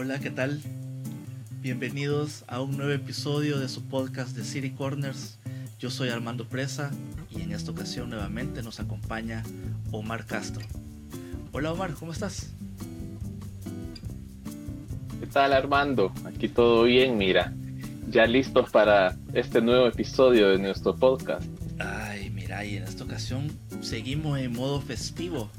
Hola, 0.00 0.20
¿qué 0.20 0.30
tal? 0.30 0.60
Bienvenidos 1.60 2.44
a 2.46 2.60
un 2.60 2.76
nuevo 2.76 2.92
episodio 2.92 3.58
de 3.58 3.68
su 3.68 3.82
podcast 3.82 4.36
de 4.36 4.44
City 4.44 4.70
Corners. 4.70 5.40
Yo 5.80 5.90
soy 5.90 6.10
Armando 6.10 6.44
Presa 6.44 6.92
y 7.28 7.42
en 7.42 7.50
esta 7.50 7.72
ocasión 7.72 8.08
nuevamente 8.08 8.62
nos 8.62 8.78
acompaña 8.78 9.42
Omar 9.90 10.24
Castro. 10.24 10.64
Hola 11.50 11.72
Omar, 11.72 11.94
¿cómo 11.94 12.12
estás? 12.12 12.52
¿Qué 15.18 15.26
tal 15.26 15.52
Armando? 15.52 16.12
Aquí 16.24 16.48
todo 16.48 16.84
bien, 16.84 17.18
mira. 17.18 17.52
Ya 18.08 18.24
listos 18.24 18.70
para 18.70 19.16
este 19.32 19.60
nuevo 19.60 19.88
episodio 19.88 20.50
de 20.50 20.58
nuestro 20.58 20.94
podcast. 20.94 21.44
Ay, 21.80 22.30
mira, 22.30 22.64
y 22.64 22.76
en 22.76 22.84
esta 22.84 23.02
ocasión 23.02 23.50
seguimos 23.80 24.38
en 24.38 24.52
modo 24.52 24.80
festivo. 24.80 25.50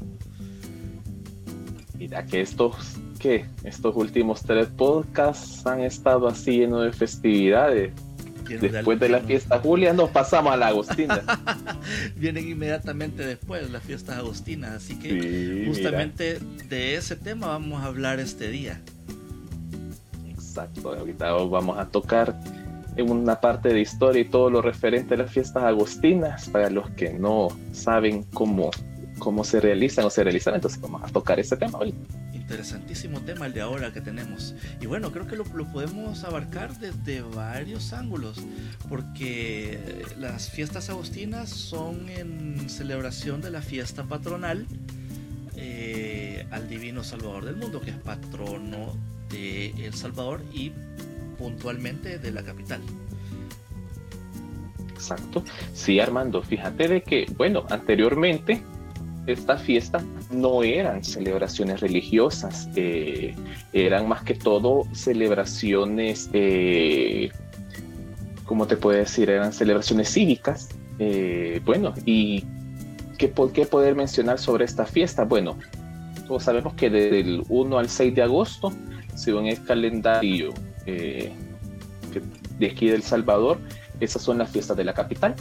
Mira 1.98 2.26
que 2.26 2.40
estos, 2.40 2.96
que 3.20 3.46
estos 3.64 3.96
últimos 3.96 4.42
tres 4.42 4.68
podcasts 4.68 5.66
han 5.68 5.82
estado 5.82 6.28
así 6.28 6.60
llenos 6.60 6.86
de 6.86 6.94
festividades. 6.94 7.92
después 8.48 9.00
de, 9.00 9.10
la 9.10 9.20
fiesta 9.20 9.60
Julia 9.60 9.94
nos 9.94 10.10
pasamos 10.10 10.54
a 10.54 10.58
la 10.58 10.68
Agostina. 10.68 11.22
Vienen 12.16 12.48
inmediatamente 12.48 13.26
después 13.26 13.70
las 13.70 13.84
fiestas 13.84 14.18
agostinas, 14.18 14.72
así 14.72 14.98
que 14.98 15.66
justamente 15.68 16.40
de 16.68 16.96
ese 16.96 17.16
tema 17.16 17.48
vamos 17.48 17.84
a 17.84 17.86
hablar 17.86 18.20
este 18.20 18.50
día. 18.50 18.82
Exacto, 20.28 20.94
ahorita 20.94 21.32
vamos 21.34 21.78
a 21.78 21.86
tocar 21.86 22.36
en 22.96 23.12
una 23.12 23.40
parte 23.40 23.70
de 23.70 23.82
historia 23.82 24.22
y 24.22 24.26
todo 24.26 24.50
lo 24.50 24.62
referente 24.62 25.14
a 25.14 25.18
las 25.18 25.32
fiestas 25.32 25.64
agostinas 25.64 26.50
para 26.50 26.70
los 26.70 26.90
que 26.92 27.14
no 27.14 27.50
saben 27.72 28.24
cómo, 28.34 28.72
cómo 29.20 29.44
se 29.44 29.60
realizan 29.60 30.06
o 30.06 30.10
se 30.10 30.24
realizan, 30.24 30.56
entonces 30.56 30.82
vamos 30.82 31.04
a 31.04 31.08
tocar 31.08 31.40
ese 31.40 31.56
tema 31.56 31.78
hoy. 31.80 31.94
Interesantísimo 32.50 33.22
tema 33.22 33.46
el 33.46 33.54
de 33.54 33.62
ahora 33.62 33.94
que 33.94 34.02
tenemos. 34.02 34.56
Y 34.82 34.88
bueno, 34.88 35.12
creo 35.12 35.28
que 35.28 35.36
lo, 35.36 35.44
podemos 35.44 36.24
abarcar 36.24 36.76
desde 36.80 37.22
varios 37.22 37.94
ángulos, 37.94 38.40
porque 38.90 40.04
las 40.18 40.50
fiestas 40.50 40.90
agostinas 40.90 41.52
son 41.52 42.10
en 42.10 42.68
celebración 42.68 43.40
de 43.42 43.52
la 43.52 43.62
fiesta 43.62 44.06
patronal 44.06 44.66
eh, 45.58 46.48
al 46.50 46.68
Divino 46.68 47.04
Salvador 47.04 47.46
del 47.46 47.56
Mundo, 47.56 47.82
que 47.82 47.92
es 47.92 47.98
patrono 47.98 48.98
de 49.30 49.68
El 49.86 49.94
Salvador 49.94 50.42
y 50.52 50.72
puntualmente 51.38 52.18
de 52.18 52.32
la 52.32 52.42
capital. 52.42 52.82
Exacto. 54.92 55.44
Sí, 55.76 56.00
Armando, 56.00 56.42
fíjate 56.42 56.88
de 56.88 57.04
que, 57.04 57.28
bueno, 57.38 57.64
anteriormente 57.70 58.64
esta 59.32 59.58
fiesta 59.58 60.04
no 60.32 60.64
eran 60.64 61.04
celebraciones 61.04 61.82
religiosas, 61.82 62.70
eh, 62.76 63.36
eran 63.74 64.08
más 64.08 64.24
que 64.24 64.36
todo 64.36 64.84
celebraciones, 64.94 66.30
eh, 66.34 67.32
¿cómo 68.46 68.68
te 68.68 68.78
puedo 68.78 68.98
decir? 68.98 69.30
Eran 69.30 69.54
celebraciones 69.54 70.10
cívicas. 70.10 70.70
Eh, 71.00 71.62
bueno, 71.64 71.94
y 72.06 72.44
¿qué, 73.18 73.32
¿qué 73.54 73.66
poder 73.66 73.96
mencionar 73.96 74.40
sobre 74.40 74.66
esta 74.66 74.86
fiesta? 74.86 75.24
Bueno, 75.24 75.58
todos 76.28 76.44
sabemos 76.44 76.74
que 76.74 76.90
del 76.90 77.44
1 77.48 77.78
al 77.78 77.90
6 77.90 78.16
de 78.16 78.22
agosto 78.22 78.74
según 79.20 79.48
el 79.48 79.64
calendario 79.64 80.54
eh, 80.86 81.32
de 82.58 82.68
aquí 82.68 82.88
del 82.90 83.04
Salvador, 83.04 83.60
esas 84.00 84.22
son 84.22 84.38
las 84.38 84.50
fiestas 84.50 84.78
de 84.78 84.84
la 84.84 84.94
capital. 84.94 85.36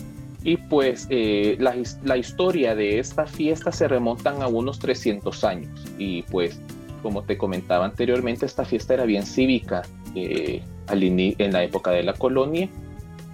Y 0.44 0.56
pues 0.56 1.06
eh, 1.10 1.56
la, 1.58 2.16
historia 2.16 2.74
de 2.74 2.98
esta 2.98 3.26
fiesta 3.26 3.72
se 3.72 3.88
remontan 3.88 4.42
a 4.42 4.46
unos 4.46 4.78
300 4.78 5.44
años. 5.44 5.84
Y 5.98 6.22
pues, 6.22 6.60
como 7.02 7.22
te 7.22 7.36
comentaba 7.36 7.84
anteriormente, 7.84 8.46
esta 8.46 8.64
fiesta 8.64 8.94
era 8.94 9.04
bien 9.04 9.24
cívica 9.24 9.82
eh, 10.14 10.62
en 10.90 11.52
la 11.52 11.64
época 11.64 11.90
de 11.90 12.02
la 12.02 12.12
colonia. 12.12 12.68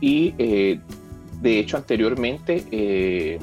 Y 0.01 0.33
de 0.33 1.59
hecho, 1.59 1.77
anteriormente, 1.77 3.39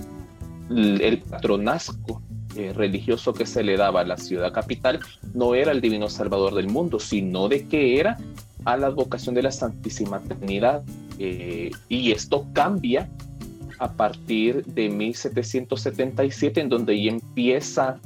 el 0.70 1.20
patronazgo 1.20 2.22
eh, 2.58 2.74
religioso 2.74 3.34
que 3.34 3.46
se 3.46 3.64
le 3.64 3.78
daba 3.78 4.02
a 4.02 4.04
la 4.04 4.18
ciudad 4.18 4.52
capital 4.52 5.00
no 5.34 5.56
era 5.56 5.72
el 5.72 5.80
divino 5.80 6.10
salvador 6.10 6.54
del 6.54 6.68
mundo, 6.68 7.00
sino 7.00 7.48
de 7.48 7.66
que 7.66 7.98
era 7.98 8.18
a 8.66 8.76
la 8.76 8.88
advocación 8.88 9.36
de 9.36 9.44
la 9.44 9.52
Santísima 9.52 10.20
Trinidad. 10.20 10.84
Eh, 11.18 11.72
y 11.88 12.12
esto 12.12 12.46
cambia 12.52 13.10
a 13.82 13.92
partir 13.94 14.64
de 14.66 14.90
1777, 14.90 16.62
en 16.62 16.70
donde 16.70 17.02
ya 17.02 17.12
empieza 17.12 18.00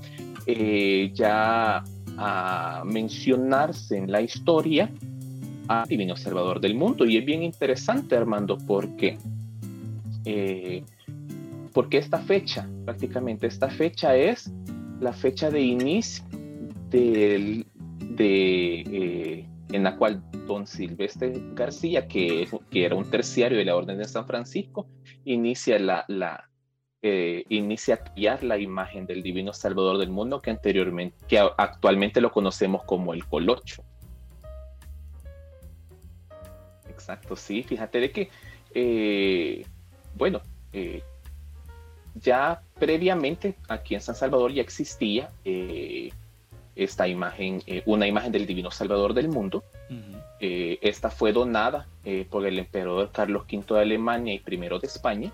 eh, 0.45 1.11
ya 1.13 1.83
a 2.17 2.83
mencionarse 2.85 3.97
en 3.97 4.11
la 4.11 4.21
historia 4.21 4.89
al 5.67 5.87
divino 5.87 6.15
salvador 6.15 6.61
del 6.61 6.75
mundo. 6.75 7.05
Y 7.05 7.17
es 7.17 7.25
bien 7.25 7.43
interesante, 7.43 8.15
Armando, 8.15 8.57
porque 8.57 9.17
porque 11.75 11.97
esta 11.97 12.19
fecha, 12.19 12.67
prácticamente 12.85 13.47
esta 13.47 13.69
fecha 13.69 14.15
es 14.15 14.49
la 15.01 15.11
fecha 15.11 15.51
de 15.51 15.59
inicio 15.59 16.23
de, 16.89 17.65
eh, 18.17 19.45
en 19.73 19.83
la 19.83 19.97
cual 19.97 20.23
don 20.45 20.67
Silvestre 20.67 21.33
García, 21.53 22.07
que, 22.07 22.47
que, 22.69 22.85
era 22.85 22.95
un 22.95 23.09
terciario 23.09 23.57
de 23.57 23.65
la 23.65 23.75
Orden 23.75 23.97
de 23.97 24.05
San 24.05 24.25
Francisco, 24.25 24.87
inicia 25.23 25.79
la, 25.79 26.05
la 26.07 26.49
eh, 27.01 27.43
inicia 27.49 27.95
a 27.95 28.03
criar 28.03 28.43
la 28.43 28.57
imagen 28.57 29.05
del 29.05 29.21
Divino 29.21 29.53
Salvador 29.53 29.97
del 29.97 30.09
mundo 30.09 30.41
que 30.41 30.51
anteriormente, 30.51 31.17
que 31.27 31.39
actualmente 31.39 32.21
lo 32.21 32.31
conocemos 32.31 32.83
como 32.83 33.13
el 33.13 33.25
Colocho. 33.25 33.83
Exacto, 36.89 37.35
sí, 37.35 37.63
fíjate 37.63 37.99
de 37.99 38.11
que, 38.11 38.29
eh, 38.73 39.65
bueno, 40.15 40.41
ya 42.15 42.61
previamente 42.79 43.55
aquí 43.67 43.95
en 43.95 44.01
San 44.01 44.15
Salvador 44.15 44.51
ya 44.53 44.61
existía 44.61 45.31
eh, 45.43 46.11
esta 46.75 47.07
imagen, 47.07 47.61
eh, 47.67 47.83
una 47.85 48.07
imagen 48.07 48.31
del 48.31 48.45
Divino 48.45 48.71
Salvador 48.71 49.13
del 49.13 49.27
mundo. 49.29 49.63
Eh, 50.39 50.79
esta 50.81 51.09
fue 51.09 51.31
donada 51.31 51.87
por 52.29 52.45
el 52.45 52.59
emperador 52.59 53.11
Carlos 53.11 53.45
V 53.51 53.73
de 53.73 53.81
Alemania 53.81 54.33
y 54.33 54.39
primero 54.39 54.79
de 54.79 54.87
España. 54.87 55.31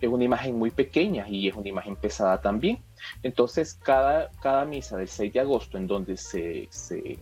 Es 0.00 0.08
una 0.08 0.24
imagen 0.24 0.56
muy 0.56 0.70
pequeña 0.70 1.28
y 1.28 1.48
es 1.48 1.54
una 1.54 1.68
imagen 1.68 1.96
pesada 1.96 2.40
también. 2.40 2.78
Entonces, 3.22 3.74
cada, 3.74 4.30
cada 4.40 4.64
misa 4.64 4.96
del 4.96 5.08
6 5.08 5.32
de 5.32 5.40
agosto, 5.40 5.78
en 5.78 5.86
donde 5.86 6.16
se, 6.16 6.66
se 6.70 7.18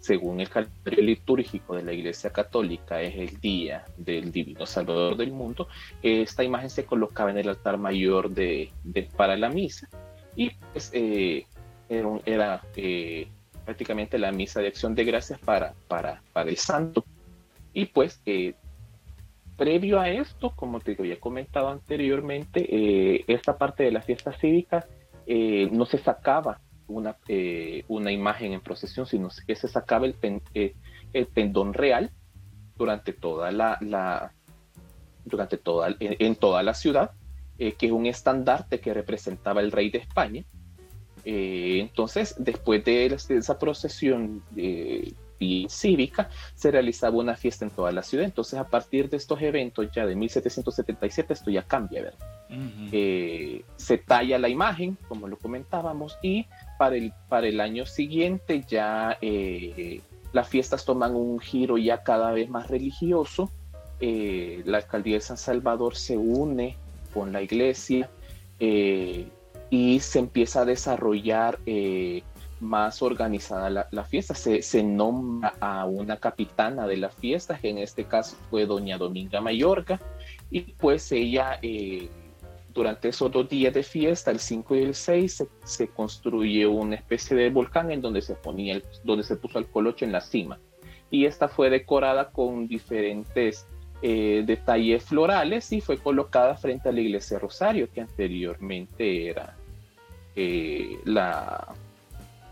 según 0.00 0.40
el 0.40 0.48
calendario 0.48 1.02
litúrgico 1.02 1.74
de 1.74 1.82
la 1.82 1.92
Iglesia 1.92 2.30
Católica, 2.30 3.02
es 3.02 3.14
el 3.16 3.40
día 3.40 3.84
del 3.96 4.30
Divino 4.32 4.64
Salvador 4.64 5.16
del 5.16 5.32
mundo, 5.32 5.68
esta 6.02 6.44
imagen 6.44 6.70
se 6.70 6.84
colocaba 6.84 7.30
en 7.30 7.38
el 7.38 7.48
altar 7.48 7.78
mayor 7.78 8.30
de, 8.30 8.70
para 9.16 9.36
la 9.36 9.48
misa 9.48 9.88
y 10.36 10.50
pues, 10.72 10.90
eh, 10.94 11.46
era, 11.88 12.62
eh, 12.76 13.28
prácticamente 13.68 14.18
la 14.18 14.32
misa 14.32 14.60
de 14.60 14.68
acción 14.68 14.94
de 14.94 15.04
gracias 15.04 15.38
para, 15.40 15.74
para, 15.88 16.22
para 16.32 16.48
el 16.48 16.56
santo. 16.56 17.04
Y 17.74 17.84
pues, 17.84 18.22
eh, 18.24 18.54
previo 19.58 20.00
a 20.00 20.08
esto, 20.08 20.50
como 20.56 20.80
te 20.80 20.96
había 20.98 21.20
comentado 21.20 21.68
anteriormente, 21.68 23.30
esta 23.30 23.58
parte 23.58 23.82
de 23.82 23.92
la 23.92 24.00
fiesta 24.00 24.32
cívica 24.32 24.86
no 25.26 25.84
se 25.84 25.98
sacaba 25.98 26.60
una, 26.88 27.16
eh, 27.28 27.84
una 27.88 28.10
imagen 28.10 28.52
en 28.52 28.60
procesión, 28.60 29.06
sino 29.06 29.28
que 29.46 29.54
se 29.54 29.68
sacaba 29.68 30.06
el, 30.06 30.16
eh, 30.54 30.74
pendón 31.32 31.74
real 31.74 32.10
durante 32.76 33.12
toda 33.12 33.52
la, 33.52 34.32
durante 35.24 35.58
toda, 35.58 35.94
en, 36.00 36.36
toda 36.36 36.62
la 36.62 36.74
ciudad, 36.74 37.12
eh, 37.58 37.72
que 37.72 37.86
es 37.86 37.92
un 37.92 38.06
estandarte 38.06 38.80
que 38.80 38.94
representaba 38.94 39.60
el 39.60 39.70
rey 39.70 39.90
de 39.90 39.98
España. 39.98 40.44
Entonces, 41.24 42.34
después 42.38 42.84
de, 42.84 43.06
esa 43.06 43.58
procesión 43.58 44.42
cívica, 45.68 46.30
se 46.54 46.70
realizaba 46.70 47.16
una 47.16 47.36
fiesta 47.36 47.64
en 47.64 47.70
toda 47.70 47.92
la 47.92 48.02
ciudad. 48.02 48.24
Entonces, 48.24 48.58
a 48.58 48.68
partir 48.68 49.08
de 49.08 49.16
estos 49.16 49.40
eventos 49.40 49.88
ya 49.94 50.06
de 50.06 50.16
1777, 50.16 51.32
esto 51.32 51.50
ya 51.50 51.62
cambia, 51.62 52.02
¿verdad? 52.02 52.18
se 53.76 53.98
talla 53.98 54.38
la 54.38 54.48
imagen, 54.48 54.96
como 55.08 55.28
lo 55.28 55.36
comentábamos, 55.36 56.18
y 56.22 56.46
para 56.78 56.96
el, 56.96 57.12
para 57.28 57.46
el 57.46 57.60
año 57.60 57.84
siguiente 57.84 58.64
ya 58.66 59.18
eh, 59.20 60.00
las 60.32 60.48
fiestas 60.48 60.84
toman 60.84 61.14
un 61.14 61.40
giro 61.40 61.76
ya 61.76 62.02
cada 62.02 62.30
vez 62.32 62.48
más 62.48 62.68
religioso. 62.68 63.50
Eh, 64.00 64.62
la 64.64 64.78
alcaldía 64.78 65.14
de 65.14 65.20
San 65.20 65.36
Salvador 65.36 65.96
se 65.96 66.16
une 66.16 66.76
con 67.12 67.32
la 67.32 67.42
iglesia 67.42 68.08
eh, 68.60 69.26
y 69.70 70.00
se 70.00 70.18
empieza 70.18 70.62
a 70.62 70.64
desarrollar 70.64 71.58
más 72.60 73.02
organizada 73.02 73.88
la, 73.90 74.04
fiesta. 74.04 74.34
Se, 74.34 74.62
se, 74.62 74.82
nombra 74.82 75.54
a 75.60 75.84
una 75.86 76.16
capitana 76.16 76.86
de 76.86 76.96
la 76.96 77.10
fiesta, 77.10 77.58
que 77.58 77.70
en 77.70 77.78
este 77.78 78.04
caso 78.04 78.36
fue 78.50 78.66
doña 78.66 78.98
Dominga 78.98 79.40
Mayorga, 79.40 80.00
y 80.50 80.60
pues 80.72 81.12
ella 81.12 81.60
durante 82.78 83.08
esos 83.08 83.32
dos 83.32 83.48
días 83.48 83.74
de 83.74 83.82
fiesta, 83.82 84.30
el 84.30 84.38
5 84.38 84.76
y 84.76 84.82
el 84.82 84.94
6, 84.94 85.44
se, 85.64 85.88
construye 85.88 86.64
una 86.64 86.94
especie 86.94 87.36
de 87.36 87.50
volcán 87.50 87.90
en 87.90 88.00
donde 88.00 88.22
se 88.22 88.36
ponía, 88.36 88.80
donde 89.02 89.24
se 89.24 89.34
puso 89.34 89.58
el 89.58 89.66
colocho 89.66 90.04
en 90.04 90.12
la 90.12 90.20
cima. 90.20 90.60
Y 91.10 91.24
esta 91.24 91.48
fue 91.48 91.70
decorada 91.70 92.30
con 92.30 92.68
diferentes 92.68 93.66
eh, 94.00 94.44
detalles 94.46 95.02
florales 95.04 95.72
y 95.72 95.80
fue 95.80 95.98
colocada 95.98 96.54
frente 96.54 96.88
a 96.88 96.92
la 96.92 97.00
iglesia 97.00 97.40
Rosario, 97.40 97.90
que 97.90 98.00
anteriormente 98.00 99.28
era 99.28 99.56
eh, 100.40 101.00
la, 101.04 101.66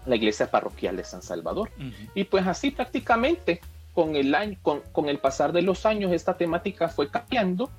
la 0.07 0.17
iglesia 0.17 0.51
parroquial 0.51 0.97
de 0.97 1.05
San 1.05 1.23
Salvador. 1.23 1.71
Y 2.17 2.25
pues 2.25 2.45
así 2.45 2.73
prácticamente 2.73 3.61
con 3.95 4.17
el, 4.17 4.35
año, 4.35 4.59
con, 4.61 4.81
con, 4.91 5.09
el 5.09 5.19
pasar 5.19 5.53
de 5.53 5.63
los 5.63 5.87
años 5.87 6.11
esta 6.13 6.37
temática 6.37 6.89
fue 6.89 7.09
cambiando. 7.13 7.71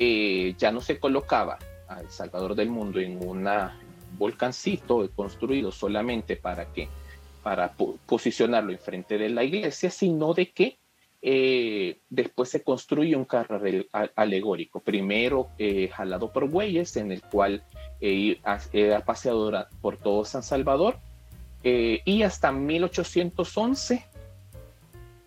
Eh, 0.00 0.56
ya 0.58 0.72
no 0.72 0.80
se 0.80 0.98
colocaba 0.98 1.56
al 1.86 2.10
Salvador 2.10 2.56
del 2.56 2.68
Mundo 2.68 2.98
en 2.98 3.24
un 3.24 3.48
volcancito 4.18 5.08
construido 5.14 5.70
solamente 5.70 6.34
para 6.36 6.72
que 6.72 6.88
para 7.44 7.72
posicionarlo 8.06 8.72
enfrente 8.72 9.18
de 9.18 9.28
la 9.28 9.44
iglesia, 9.44 9.88
sino 9.90 10.34
de 10.34 10.50
que 10.50 10.78
eh, 11.20 11.98
después 12.08 12.48
se 12.48 12.62
construye 12.62 13.16
un 13.16 13.24
carro 13.24 13.60
alegórico, 14.14 14.80
primero 14.80 15.48
eh, 15.58 15.88
jalado 15.88 16.32
por 16.32 16.48
bueyes, 16.48 16.96
en 16.96 17.10
el 17.10 17.22
cual 17.22 17.64
eh, 18.00 18.40
era 18.72 19.04
paseado 19.04 19.66
por 19.80 19.96
todo 19.96 20.24
San 20.24 20.42
Salvador, 20.42 20.98
y 21.60 22.22
hasta 22.22 22.52
1811 22.52 24.04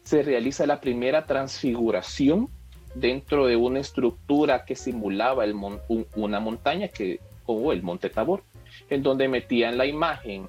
se 0.01 0.23
realiza 0.23 0.65
la 0.65 0.79
primera 0.79 1.25
transfiguración 1.25 2.49
dentro 2.95 3.45
de 3.45 3.57
una 3.57 3.79
estructura 3.79 4.65
que 4.65 4.75
simulaba 4.75 5.45
una 6.15 6.39
montaña 6.39 6.87
que, 6.87 7.19
como 7.45 7.73
el 7.73 7.83
Monte 7.83 8.09
Tabor, 8.09 8.43
en 8.89 9.03
donde 9.03 9.27
metían 9.27 9.77
la 9.77 9.85
imagen 9.85 10.47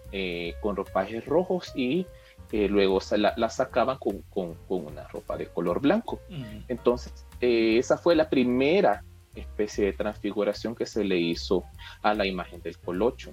con 0.63 0.77
ropajes 0.77 1.27
rojos 1.27 1.73
y 1.75 2.07
luego 2.53 3.01
la, 3.17 3.49
sacaban 3.49 3.99
con, 3.99 4.57
una 4.69 5.09
ropa 5.09 5.37
de 5.37 5.47
color 5.47 5.81
blanco. 5.81 6.21
Entonces, 6.69 7.27
eh, 7.41 7.79
esa 7.79 7.97
fue 7.97 8.15
la 8.15 8.29
primera 8.29 9.03
especie 9.35 9.87
de 9.87 9.93
transfiguración 9.93 10.75
que 10.75 10.87
se 10.87 11.05
le 11.05 11.19
hizo 11.19 11.65
a 12.03 12.15
la 12.15 12.27
imagen 12.27 12.61
del 12.63 12.79
colocho. 12.79 13.33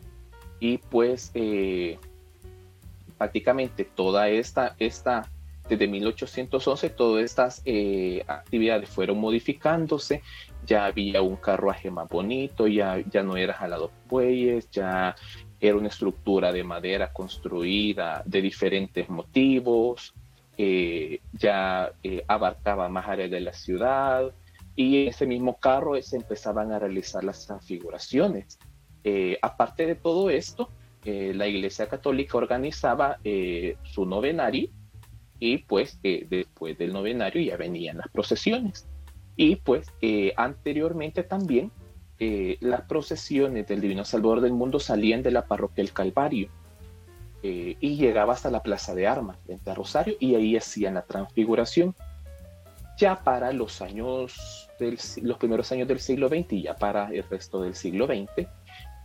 Y 0.59 0.77
pues 0.77 1.31
eh, 1.33 1.97
prácticamente 3.17 3.83
toda 3.83 4.29
esta, 4.29 4.75
esta, 4.79 5.29
desde 5.67 5.87
1811, 5.87 6.89
todas 6.89 7.23
estas 7.23 7.61
eh, 7.65 8.23
actividades 8.27 8.89
fueron 8.89 9.19
modificándose. 9.19 10.21
Ya 10.65 10.85
había 10.85 11.21
un 11.21 11.35
carruaje 11.35 11.91
más 11.91 12.07
bonito, 12.09 12.67
ya, 12.67 12.97
ya 13.09 13.23
no 13.23 13.37
era 13.37 13.53
jalado 13.53 13.91
bueyes, 14.07 14.69
ya 14.71 15.15
era 15.59 15.75
una 15.75 15.89
estructura 15.89 16.51
de 16.51 16.63
madera 16.63 17.11
construida 17.11 18.23
de 18.25 18.41
diferentes 18.41 19.09
motivos, 19.09 20.13
eh, 20.61 21.21
ya 21.31 21.93
eh, 22.03 22.23
abarcaba 22.27 22.89
más 22.89 23.07
áreas 23.07 23.31
de 23.31 23.39
la 23.39 23.53
ciudad 23.53 24.33
y 24.75 25.03
en 25.03 25.07
ese 25.07 25.25
mismo 25.25 25.57
carro 25.57 26.01
se 26.01 26.17
empezaban 26.17 26.71
a 26.71 26.79
realizar 26.79 27.23
las 27.23 27.45
transfiguraciones. 27.45 28.59
Eh, 29.05 29.37
aparte 29.41 29.85
de 29.85 29.95
todo 29.95 30.29
esto, 30.29 30.69
la 31.05 31.47
Iglesia 31.47 31.87
Católica 31.87 32.37
organizaba 32.37 33.17
su 33.83 34.05
novenario 34.05 34.69
y 35.39 35.59
pues 35.59 35.97
después 36.01 36.77
del 36.77 36.91
novenario 36.91 37.41
ya 37.41 37.55
venían 37.55 37.97
las 37.97 38.09
procesiones. 38.09 38.85
Y 39.37 39.55
pues 39.55 39.87
anteriormente 40.35 41.23
también 41.23 41.71
eh, 42.21 42.57
las 42.59 42.81
procesiones 42.81 43.65
del 43.67 43.79
Divino 43.79 44.03
Salvador 44.03 44.41
del 44.41 44.51
Mundo 44.51 44.81
salían 44.81 45.23
de 45.23 45.31
la 45.31 45.45
parroquia 45.45 45.85
del 45.85 45.93
Calvario 45.93 46.49
eh, 47.43 47.77
y 47.79 47.95
llegaba 47.95 48.33
hasta 48.33 48.51
la 48.51 48.61
Plaza 48.61 48.93
de 48.93 49.07
Armas, 49.07 49.37
frente 49.45 49.71
a 49.71 49.73
Rosario, 49.73 50.15
y 50.19 50.35
ahí 50.35 50.57
hacían 50.57 50.95
la 50.95 51.03
transfiguración. 51.03 51.95
Ya 52.97 53.23
para 53.23 53.53
los 53.53 53.81
años, 53.81 54.69
los 55.21 55.37
primeros 55.37 55.71
años 55.71 55.87
del 55.87 56.01
siglo 56.01 56.27
XX 56.27 56.51
y 56.51 56.63
ya 56.63 56.75
para 56.75 57.07
el 57.09 57.23
resto 57.23 57.61
del 57.61 57.75
siglo 57.75 58.05
XX, 58.05 58.47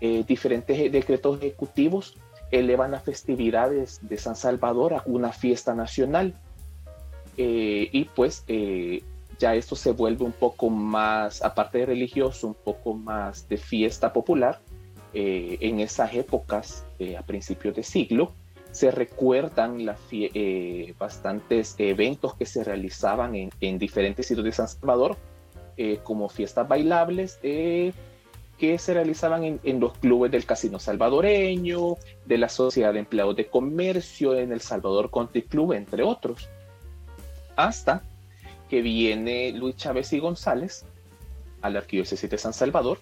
eh, 0.01 0.25
diferentes 0.27 0.91
decretos 0.91 1.39
ejecutivos 1.39 2.17
elevan 2.51 2.91
las 2.91 3.05
festividades 3.05 4.01
de 4.03 4.19
San 4.19 4.35
Salvador 4.35 4.95
a 4.95 5.03
una 5.07 5.31
fiesta 5.33 5.73
nacional. 5.75 6.35
y 7.37 8.05
pues 8.17 8.45
ya 9.39 9.55
esto 9.55 9.77
se 9.77 9.93
vuelve 9.93 10.25
un 10.25 10.33
poco 10.33 10.71
más, 10.71 11.43
aparte 11.43 11.79
de 11.79 11.87
religioso, 11.87 12.49
un 12.49 12.55
poco 12.55 12.95
más 12.95 13.49
de 13.49 13.57
fiesta 13.57 14.13
popular. 14.13 14.61
Eh, 15.13 15.59
en 15.61 15.79
esas 15.79 16.13
épocas, 16.15 16.85
eh, 16.99 17.17
a 17.17 17.23
principios 17.23 17.75
de 17.77 17.85
siglo, 17.85 18.33
se 18.73 18.91
recuerdan 18.91 19.87
la 19.87 19.97
eh, 20.11 20.93
bastantes 20.99 21.77
eventos 21.79 22.35
que 22.35 22.47
se 22.47 22.65
realizaban 22.65 23.35
en, 23.37 23.79
diferentes 23.79 24.27
sitios 24.27 24.45
de 24.45 24.53
San 24.53 24.69
Salvador, 24.69 25.17
como 26.05 26.29
fiestas 26.29 26.69
bailables 26.69 27.39
que 27.43 27.93
se 28.79 28.95
realizaban 28.95 29.43
en, 29.43 29.61
en, 29.65 29.81
los 29.81 29.93
clubes 29.99 30.31
del 30.31 30.47
Casino 30.47 30.79
Salvadoreño, 30.79 31.97
de 32.27 32.39
la 32.39 32.49
Sociedad 32.49 32.93
de 32.93 33.01
Empleados 33.01 33.35
de 33.37 33.47
Comercio, 33.47 34.37
en 34.37 34.53
el 34.53 34.61
Salvador 34.61 35.11
Country 35.11 35.43
Club, 35.43 35.73
entre 35.73 36.05
otros. 36.05 36.49
Hasta 37.57 38.03
que 38.75 38.83
viene 38.83 39.53
Luis 39.53 39.77
Chávez 39.77 40.13
y 40.15 40.19
González 40.19 40.85
al 41.63 41.77
arquidiócesis 41.77 42.29
de 42.29 42.37
San 42.37 42.53
Salvador 42.53 42.99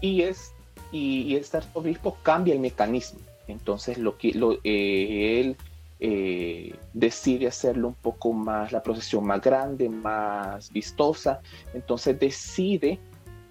y 0.00 0.22
es 0.22 0.52
y, 0.90 1.36
este 1.36 1.58
arzobispo 1.58 2.16
cambia 2.24 2.54
el 2.54 2.58
mecanismo. 2.58 3.20
Entonces 3.46 3.98
lo 3.98 4.18
que 4.18 4.30
eh, 4.64 5.40
él 5.40 5.56
eh, 6.00 6.74
decide 6.92 7.46
hacerlo 7.46 7.86
un 7.86 7.94
poco 7.94 8.32
más, 8.32 8.72
la 8.72 8.82
procesión 8.82 9.24
más 9.24 9.40
grande, 9.40 9.88
más 9.88 10.72
vistosa. 10.72 11.40
Entonces 11.72 12.18
decide 12.18 12.98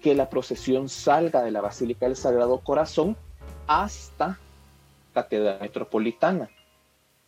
que 0.02 0.14
la 0.14 0.28
procesión 0.28 0.90
salga 0.90 1.42
de 1.42 1.52
la 1.52 1.62
Basílica 1.62 2.04
del 2.04 2.16
Sagrado 2.16 2.60
Corazón 2.60 3.16
hasta 3.66 4.38
Catedral 5.14 5.58
Metropolitana 5.62 6.50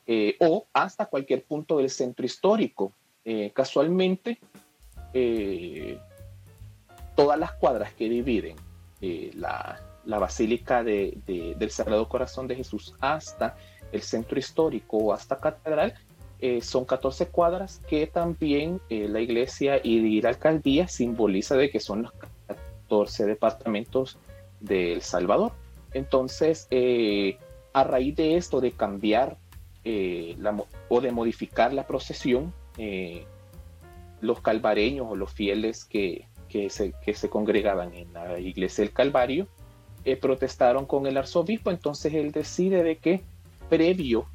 eh, 0.06 0.36
o 0.38 0.66
hasta 0.74 1.06
cualquier 1.06 1.44
punto 1.44 1.78
del 1.78 1.88
centro 1.88 2.26
histórico. 2.26 2.92
Eh, 3.30 3.52
casualmente, 3.52 4.38
eh, 5.12 5.98
todas 7.14 7.38
las 7.38 7.52
cuadras 7.52 7.92
que 7.92 8.08
dividen 8.08 8.56
eh, 9.02 9.32
la, 9.34 9.78
Basílica 10.06 10.82
del 10.82 11.70
Sagrado 11.70 12.08
Corazón 12.08 12.48
de 12.48 12.56
Jesús 12.56 12.94
hasta 13.00 13.54
el 13.92 14.00
centro 14.00 14.38
histórico 14.38 14.96
o 14.96 15.12
hasta 15.12 15.36
Catedral 15.36 15.92
son 16.62 16.86
14 16.86 17.26
cuadras 17.26 17.82
que 17.86 18.06
también 18.06 18.80
la 18.88 19.20
iglesia 19.20 19.78
y 19.84 20.22
la 20.22 20.30
alcaldía 20.30 20.88
simboliza 20.88 21.56
de 21.56 21.68
que 21.68 21.80
son 21.80 22.04
los 22.04 22.12
14 22.46 23.26
departamentos 23.26 24.16
del 24.60 25.02
Salvador. 25.02 25.52
Entonces, 25.92 26.66
a 27.74 27.84
raíz 27.84 28.16
de 28.16 28.38
esto, 28.38 28.62
de 28.62 28.72
cambiar 28.72 29.36
o 30.88 31.00
de 31.02 31.12
modificar 31.12 31.74
la 31.74 31.86
procesión, 31.86 32.54
eh, 32.78 33.26
los 34.20 34.40
calvareños 34.40 35.06
o 35.10 35.16
los 35.16 35.32
fieles 35.32 35.84
que, 35.84 36.26
que, 36.48 36.70
se, 36.70 36.94
que, 37.04 37.14
se, 37.14 37.28
congregaban 37.28 37.94
en 37.94 38.12
la 38.12 38.38
iglesia 38.38 38.84
del 38.84 38.92
Calvario 38.92 39.48
eh, 40.04 40.16
protestaron 40.16 40.86
con 40.86 41.06
el 41.06 41.16
arzobispo, 41.16 41.70
entonces 41.70 42.14
él 42.14 42.32
decide 42.32 42.82
de 42.82 42.96
que 42.96 43.22
previo 43.68 44.26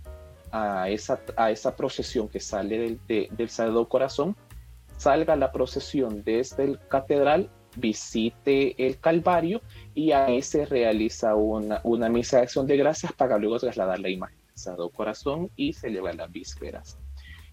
a 0.52 0.90
esa, 0.90 1.20
a 1.36 1.52
esa 1.52 1.76
procesión 1.76 2.28
que 2.28 2.40
sale 2.40 3.00
del, 3.08 3.30
del 3.36 3.50
Sagrado 3.50 3.88
Corazón, 3.90 4.36
salga 4.98 5.36
la 5.36 5.52
procesión 5.52 6.24
desde 6.24 6.66
el 6.66 6.80
catedral, 6.88 7.50
visite 7.76 8.86
el 8.86 9.00
Calvario 9.00 9.62
y 9.96 10.12
ahí 10.12 10.42
se 10.42 10.66
realiza 10.66 11.34
una, 11.36 11.82
una 11.84 12.10
misa 12.10 12.38
de 12.38 12.44
acción 12.44 12.68
de 12.68 12.78
gracias 12.78 13.12
para 13.14 13.38
luego 13.38 13.58
trasladar 13.58 14.00
la 14.00 14.10
imagen 14.10 14.38
del 14.46 14.58
Sagrado 14.58 14.90
Corazón 14.90 15.50
y 15.56 15.74
lleva 15.74 16.14
las 16.14 16.32
vísperas. 16.32 17.00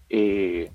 Eh, 0.09 0.69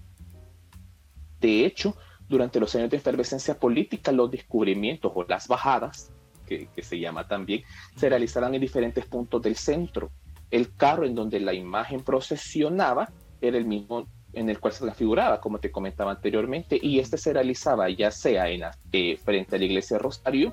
de 1.40 1.64
hecho, 1.64 1.96
durante 2.28 2.60
los 2.60 2.74
años 2.74 2.90
de 2.90 2.96
efervescencia 2.96 3.58
política, 3.58 4.12
los 4.12 4.30
descubrimientos 4.30 5.12
o 5.14 5.24
las 5.24 5.46
bajadas, 5.48 6.10
que, 6.46 6.68
se 6.82 6.98
llama 6.98 7.26
también, 7.26 7.62
se 7.96 8.08
realizarán 8.08 8.54
en 8.54 8.60
diferentes 8.60 9.04
puntos 9.06 9.42
del 9.42 9.56
centro. 9.56 10.10
El 10.50 10.74
carro 10.74 11.04
en 11.04 11.14
donde 11.14 11.40
la 11.40 11.52
imagen 11.52 12.02
procesionaba 12.02 13.10
era 13.40 13.58
el 13.58 13.64
mismo 13.64 14.06
en 14.32 14.50
el 14.50 14.60
cual 14.60 14.72
se 14.72 14.90
figuraba, 14.92 15.40
como 15.40 15.58
te 15.58 15.70
comentaba 15.70 16.10
anteriormente, 16.10 16.78
y 16.80 16.98
este 16.98 17.16
se 17.16 17.32
realizaba 17.32 17.88
ya 17.88 18.10
sea 18.10 18.48
en 18.50 18.62
eh, 18.92 19.16
frente 19.16 19.56
a 19.56 19.58
la 19.58 19.64
iglesia 19.64 19.98
Rosario, 19.98 20.52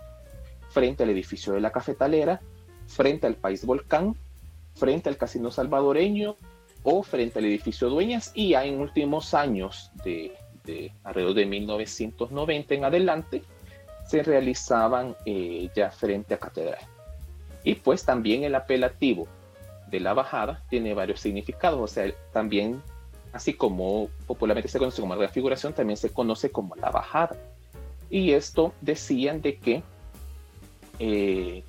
frente 0.69 1.03
al 1.03 1.09
edificio 1.09 1.53
de 1.53 1.61
la 1.61 1.71
cafetalera, 1.71 2.41
frente 2.87 3.27
al 3.27 3.35
país 3.35 3.65
Volcán, 3.65 4.15
frente 4.73 5.09
al 5.09 5.17
casino 5.17 5.51
salvadoreño 5.51 6.37
o 6.83 7.03
frente 7.03 7.39
al 7.39 7.45
edificio 7.45 7.89
Dueñas, 7.89 8.31
y 8.33 8.49
ya 8.49 8.63
en 8.63 8.79
últimos 8.79 9.33
años 9.33 9.91
de, 10.05 10.33
de 10.63 10.91
alrededor 11.03 11.35
de 11.35 11.45
1990 11.45 12.73
en 12.73 12.85
adelante, 12.85 13.43
se 14.05 14.23
realizaban 14.23 15.15
eh, 15.25 15.69
ya 15.75 15.91
frente 15.91 16.33
a 16.33 16.37
catedral. 16.37 16.79
Y 17.63 17.75
pues 17.75 18.03
también 18.03 18.43
el 18.43 18.55
apelativo 18.55 19.27
de 19.87 19.99
la 19.99 20.13
bajada 20.13 20.61
tiene 20.69 20.93
varios 20.93 21.19
significados, 21.19 21.79
o 21.79 21.87
sea, 21.87 22.11
también, 22.31 22.81
así 23.31 23.53
como 23.53 24.09
popularmente 24.27 24.69
se 24.69 24.79
conoce 24.79 25.01
como 25.01 25.15
la 25.15 25.29
figuración, 25.29 25.73
también 25.73 25.97
se 25.97 26.09
conoce 26.09 26.51
como 26.51 26.75
la 26.75 26.89
bajada. 26.89 27.35
Y 28.09 28.31
esto 28.31 28.73
decían 28.81 29.41
de 29.41 29.57
que 29.57 29.83
eh, 30.99 31.63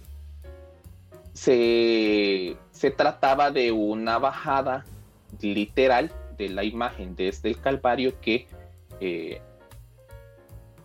se, 1.33 2.57
se 2.73 2.91
trataba 2.91 3.51
de 3.51 3.73
una 3.73 4.19
bajada 4.19 4.85
literal 5.41 6.11
de 6.37 6.49
la 6.49 6.65
imagen 6.65 7.15
desde 7.17 7.51
el 7.51 7.61
Calvario 7.61 8.21
que 8.21 8.47
eh, 9.01 9.41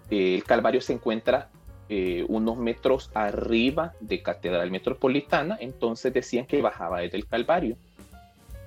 el 0.09 0.43
Calvario 0.43 0.81
se 0.81 0.93
encuentra 0.93 1.49
eh, 1.91 2.23
unos 2.27 2.57
metros 2.57 3.09
arriba 3.15 3.93
de 3.99 4.21
Catedral 4.21 4.69
Metropolitana, 4.71 5.57
entonces 5.59 6.13
decían 6.13 6.45
que 6.45 6.61
bajaba 6.61 6.99
desde 6.99 7.17
el 7.17 7.27
Calvario. 7.27 7.77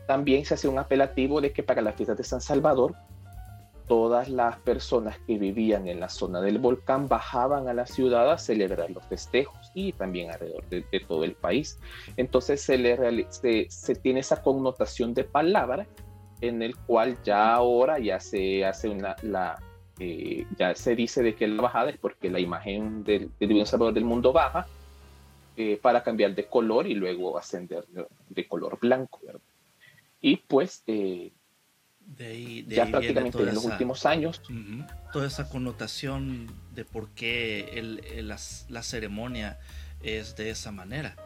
También 0.07 0.45
se 0.45 0.55
hacía 0.55 0.71
un 0.71 0.79
apelativo 0.79 1.41
de 1.41 1.53
que 1.53 1.63
para 1.63 1.83
la 1.83 1.93
fiesta 1.93 2.15
de 2.15 2.25
San 2.25 2.41
Salvador, 2.41 2.95
todas 3.87 4.29
las 4.29 4.57
personas 4.59 5.19
que 5.27 5.39
vivían 5.39 5.87
en 5.87 6.01
la 6.01 6.09
zona 6.09 6.41
del 6.41 6.59
volcán 6.59 7.09
bajaban 7.09 7.69
a 7.69 7.75
la 7.75 7.87
ciudad 7.87 8.31
a 8.31 8.39
celebrar 8.39 8.91
los 8.91 9.05
festejos 9.07 9.71
y 9.75 9.93
también 9.93 10.31
alrededor 10.31 10.65
de, 10.69 10.83
todo 11.07 11.25
el 11.25 11.35
país. 11.35 11.79
Entonces 12.17 12.61
se, 12.61 12.79
le 12.79 13.27
se 13.31 13.95
tiene 13.95 14.21
esa 14.21 14.43
connotación 14.43 15.15
de 15.15 15.25
palabra 15.25 15.87
en 16.43 16.61
el 16.61 16.77
cual 16.77 17.17
ya 17.25 17.55
ahora 17.55 17.99
ya 17.99 18.21
se 18.21 18.65
hace 18.65 18.89
una, 18.89 19.17
la, 19.23 19.59
eh, 19.99 20.45
ya 20.59 20.75
se 20.75 20.95
dice 20.95 21.23
de 21.23 21.35
que 21.35 21.47
la 21.47 21.63
bajada 21.63 21.91
es 21.91 21.97
porque 21.97 22.29
la 22.31 22.41
imagen 22.41 23.05
del, 23.05 23.31
del 23.39 23.49
Divino 23.49 23.65
Salvador 23.65 23.95
del 23.95 24.05
mundo 24.05 24.33
baja 24.33 24.67
eh, 25.57 25.79
para 25.81 26.03
cambiar 26.03 26.35
de 26.35 26.47
color 26.47 26.87
y 26.87 26.95
luego 26.95 27.39
ascender 27.39 27.85
de, 28.31 28.49
color 28.49 28.79
blanco. 28.81 29.21
Y 30.21 30.37
pues 30.37 30.83
eh, 30.87 31.31
ya 32.67 32.87
prácticamente 32.87 33.39
en 33.39 33.55
los 33.55 33.65
últimos 33.65 34.07
años. 34.07 34.41
toda 35.13 35.27
esa 35.27 35.49
connotación 35.49 36.49
de 36.75 36.87
por 36.87 37.11
qué 37.11 37.71
el, 37.75 38.29
la, 38.29 38.83
ceremonia 38.83 39.61
es 40.03 40.35
de 40.37 40.51
esa 40.51 40.73
manera, 40.73 41.17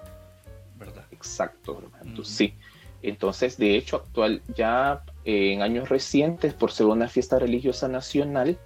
¿verdad? 0.77 1.07
Exacto, 1.13 1.89
sí. 2.25 2.55
Entonces, 3.03 3.57
de 3.57 3.77
hecho, 3.77 3.97
actual, 3.97 4.43
ya 4.55 5.03
en 5.25 5.63
años 5.63 5.89
recientes, 5.89 6.55
por 6.55 6.73
ser 6.73 6.87
una 6.87 7.09
fiesta 7.09 7.39
religiosa 7.39 7.89
nacional, 7.89 8.59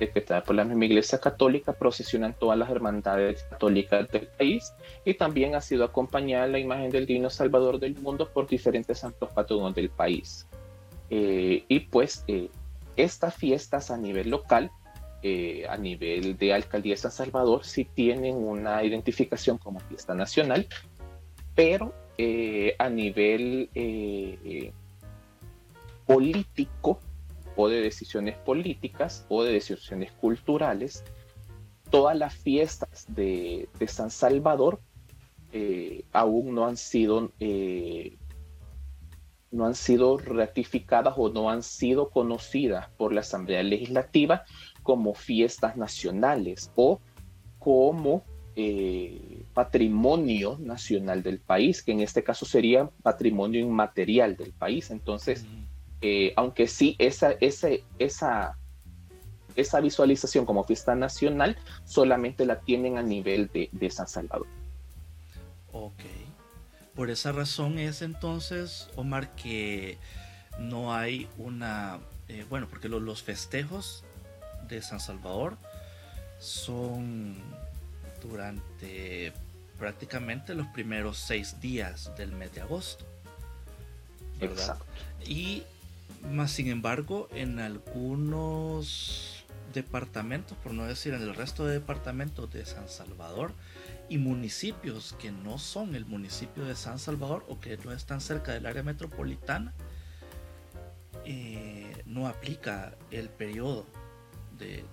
decretada 0.00 0.42
por 0.42 0.56
la 0.56 0.64
misma 0.64 0.86
Iglesia 0.86 1.20
Católica, 1.20 1.72
procesionan 1.74 2.34
todas 2.34 2.58
las 2.58 2.70
hermandades 2.70 3.44
católicas 3.44 4.10
del 4.10 4.26
país 4.26 4.72
y 5.04 5.14
también 5.14 5.54
ha 5.54 5.60
sido 5.60 5.84
acompañada 5.84 6.46
la 6.46 6.58
imagen 6.58 6.90
del 6.90 7.06
Divino 7.06 7.30
Salvador 7.30 7.78
del 7.78 7.96
mundo 7.96 8.28
por 8.28 8.48
diferentes 8.48 8.98
santos 8.98 9.30
patronos 9.32 9.74
del 9.74 9.90
país. 9.90 10.46
Eh, 11.10 11.64
y 11.68 11.80
pues 11.80 12.24
eh, 12.28 12.48
estas 12.96 13.34
fiestas 13.34 13.90
a 13.90 13.96
nivel 13.96 14.30
local, 14.30 14.70
eh, 15.22 15.66
a 15.68 15.76
nivel 15.76 16.36
de 16.38 16.54
Alcaldía 16.54 16.94
de 16.94 16.96
San 16.96 17.12
Salvador, 17.12 17.64
sí 17.64 17.84
tienen 17.84 18.36
una 18.36 18.82
identificación 18.82 19.58
como 19.58 19.80
fiesta 19.80 20.14
nacional, 20.14 20.66
pero 21.54 21.92
a 22.78 22.88
nivel 22.88 23.68
político 26.06 27.00
o 27.56 27.68
de 27.68 27.80
decisiones 27.80 28.36
políticas 28.38 29.26
o 29.28 29.42
de 29.42 29.52
decisiones 29.52 30.12
culturales, 30.12 31.04
todas 31.90 32.16
las 32.16 32.34
fiestas 32.34 33.04
de, 33.08 33.68
San 33.86 34.10
Salvador 34.10 34.80
eh, 35.52 36.04
aún 36.12 36.54
no 36.54 36.66
han 36.66 36.76
sido 36.76 37.32
eh, 37.40 38.16
no 39.50 39.66
han 39.66 39.74
sido 39.74 40.16
ratificadas 40.16 41.14
o 41.16 41.28
no 41.28 41.50
han 41.50 41.64
sido 41.64 42.10
conocidas 42.10 42.88
por 42.96 43.12
la 43.12 43.20
Asamblea 43.20 43.64
Legislativa 43.64 44.44
como 44.84 45.14
fiestas 45.14 45.76
nacionales 45.76 46.70
o 46.76 47.00
como 47.58 48.24
eh, 48.62 49.42
patrimonio 49.54 50.58
nacional 50.60 51.22
del 51.22 51.38
país, 51.38 51.82
que 51.82 51.92
en 51.92 52.00
este 52.00 52.22
caso 52.22 52.44
sería 52.44 52.90
patrimonio 53.02 53.58
inmaterial 53.58 54.36
del 54.36 54.52
país. 54.52 54.90
Entonces, 54.90 55.46
eh, 56.02 56.34
aunque 56.36 56.68
sí 56.68 56.94
esa, 56.98 57.32
esa, 57.40 57.68
esa, 57.98 58.58
esa 59.56 59.80
visualización 59.80 60.44
como 60.44 60.64
fiesta 60.64 60.94
nacional 60.94 61.56
solamente 61.84 62.44
la 62.44 62.60
tienen 62.60 62.98
a 62.98 63.02
nivel 63.02 63.48
de, 63.48 63.90
San 63.90 64.06
Salvador. 64.06 64.46
Ok. 65.72 66.02
Por 66.94 67.08
esa 67.08 67.32
razón 67.32 67.78
es 67.78 68.02
entonces, 68.02 68.90
Omar, 68.94 69.34
que 69.36 69.96
no 70.58 70.92
hay 70.92 71.28
una... 71.38 71.98
Eh, 72.28 72.44
bueno, 72.50 72.68
porque 72.68 72.90
los 72.90 73.22
festejos 73.22 74.04
de 74.68 74.82
San 74.82 75.00
Salvador 75.00 75.56
son 76.38 77.36
durante 78.20 79.32
prácticamente 79.78 80.54
los 80.54 80.66
primeros 80.68 81.18
seis 81.18 81.60
días 81.60 82.12
del 82.16 82.32
mes 82.32 82.54
de 82.54 82.60
agosto. 82.60 83.06
Exacto. 84.40 84.84
Y 85.24 85.64
más 86.30 86.50
sin 86.52 86.68
embargo, 86.68 87.28
en 87.32 87.58
algunos 87.58 89.44
departamentos, 89.72 90.56
por 90.58 90.72
no 90.72 90.84
decir 90.84 91.14
en 91.14 91.22
el 91.22 91.34
resto 91.34 91.66
de 91.66 91.74
departamentos 91.74 92.52
de 92.52 92.66
San 92.66 92.88
Salvador 92.88 93.52
y 94.08 94.18
municipios 94.18 95.14
que 95.18 95.30
no 95.30 95.58
son 95.58 95.94
el 95.94 96.04
municipio 96.04 96.64
de 96.64 96.74
San 96.74 96.98
Salvador 96.98 97.44
o 97.48 97.60
que 97.60 97.76
no 97.78 97.92
están 97.92 98.20
cerca 98.20 98.52
del 98.52 98.66
área 98.66 98.82
metropolitana, 98.82 99.72
eh, 101.24 102.02
no 102.06 102.26
aplica 102.26 102.94
el 103.10 103.28
periodo 103.28 103.86
de, 104.58 104.84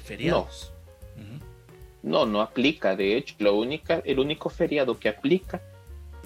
feriados. 0.00 0.72
No. 1.16 1.55
No. 2.06 2.40
aplica. 2.40 2.96
De 2.96 3.16
hecho, 3.16 3.34
lo 3.38 3.54
única, 3.56 4.00
el 4.04 4.18
único 4.18 4.48
feriado 4.48 4.98
que 4.98 5.08
aplica 5.08 5.60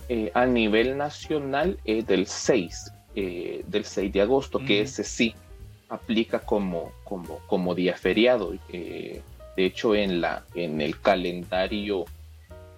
eh, 0.09 0.31
a 0.35 0.47
nivel 0.47 0.97
nacional 0.97 1.79
es 1.85 2.07
del 2.07 2.27
6, 2.27 2.93
eh, 3.17 3.65
del 3.67 3.85
6 3.85 4.13
de 4.13 4.21
agosto, 4.21 4.59
que 4.59 4.83
ese 4.83 5.05
sí 5.05 5.35
aplica 5.89 6.39
como, 6.41 6.93
como, 7.05 7.39
como 7.47 7.75
día 7.75 7.97
feriado. 7.97 8.55
Eh, 8.69 9.23
de 9.57 9.67
hecho, 9.67 9.95
en, 9.95 10.21
la, 10.21 10.45
en 10.55 10.81
el 10.81 11.01
calendario 11.01 12.07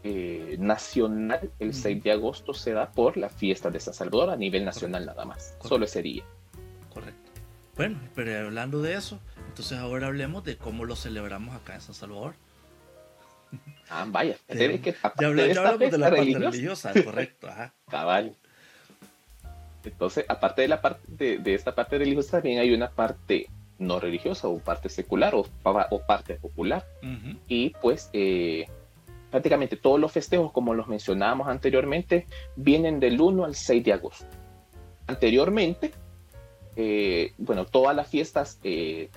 eh, 0.05 0.57
nacional, 0.59 1.51
el 1.61 1.75
6 1.75 2.03
de 2.03 2.11
agosto 2.11 2.55
se 2.55 2.73
da 2.73 2.91
por 2.91 3.17
la 3.17 3.29
fiesta 3.29 3.71
de 3.71 3.79
San 3.79 3.95
Salvador 3.95 4.31
a 4.31 4.37
nivel 4.37 4.65
nacional 4.65 5.07
nada 5.07 5.25
más, 5.25 5.55
solo 5.63 5.85
ese 5.85 6.03
día. 6.03 6.25
Correcto. 6.93 7.31
Bueno, 7.77 8.01
pero 8.15 8.47
hablando 8.47 8.83
de 8.83 8.95
eso, 8.95 9.21
entonces 9.47 9.79
ahora 9.79 10.09
hablemos 10.09 10.45
de 10.45 10.57
cómo 10.57 10.85
lo 10.85 10.97
celebramos 10.97 11.55
acá 11.55 11.75
en 11.77 11.83
San 11.83 11.95
Salvador. 11.95 12.35
Ah, 13.95 14.07
vaya, 14.09 14.37
que, 14.49 14.95
ya, 15.21 15.27
hablamos 15.27 15.79
de 15.79 15.99
la 15.99 16.09
parte 16.09 16.39
religiosa, 16.39 16.93
correcto. 17.05 17.47
Ajá. 17.47 17.75
Cabal. 17.91 18.35
Entonces, 19.85 20.25
aparte 20.29 20.63
de 20.63 20.69
la 20.69 20.81
parte 20.81 21.39
de, 21.39 21.55
esta 21.55 21.75
parte 21.75 21.99
religiosa, 21.99 22.39
también 22.39 22.61
hay 22.61 22.73
una 22.73 22.89
parte 22.89 23.49
no 23.79 24.01
religiosa 24.01 24.49
o 24.49 24.59
parte 24.61 24.89
secular 24.89 25.35
o, 25.35 25.45
parte 26.07 26.37
popular. 26.37 26.87
Y 27.49 27.71
pues 27.83 28.09
eh, 28.15 28.67
prácticamente 29.31 29.77
todos 29.77 30.01
los 30.01 30.11
festejos, 30.11 30.53
como 30.53 30.73
los 30.73 30.89
mencionábamos 30.89 31.49
anteriormente, 31.49 32.27
vienen 32.57 32.99
del 32.99 33.21
1 33.21 33.45
al 33.45 33.55
6 33.55 33.85
de 33.85 33.93
agosto. 33.93 34.25
Anteriormente, 35.07 35.93
eh, 36.77 37.35
bueno, 37.37 37.67
todas 37.67 37.95
las 37.95 38.09
fiestas, 38.09 38.59
eh, 38.63 39.11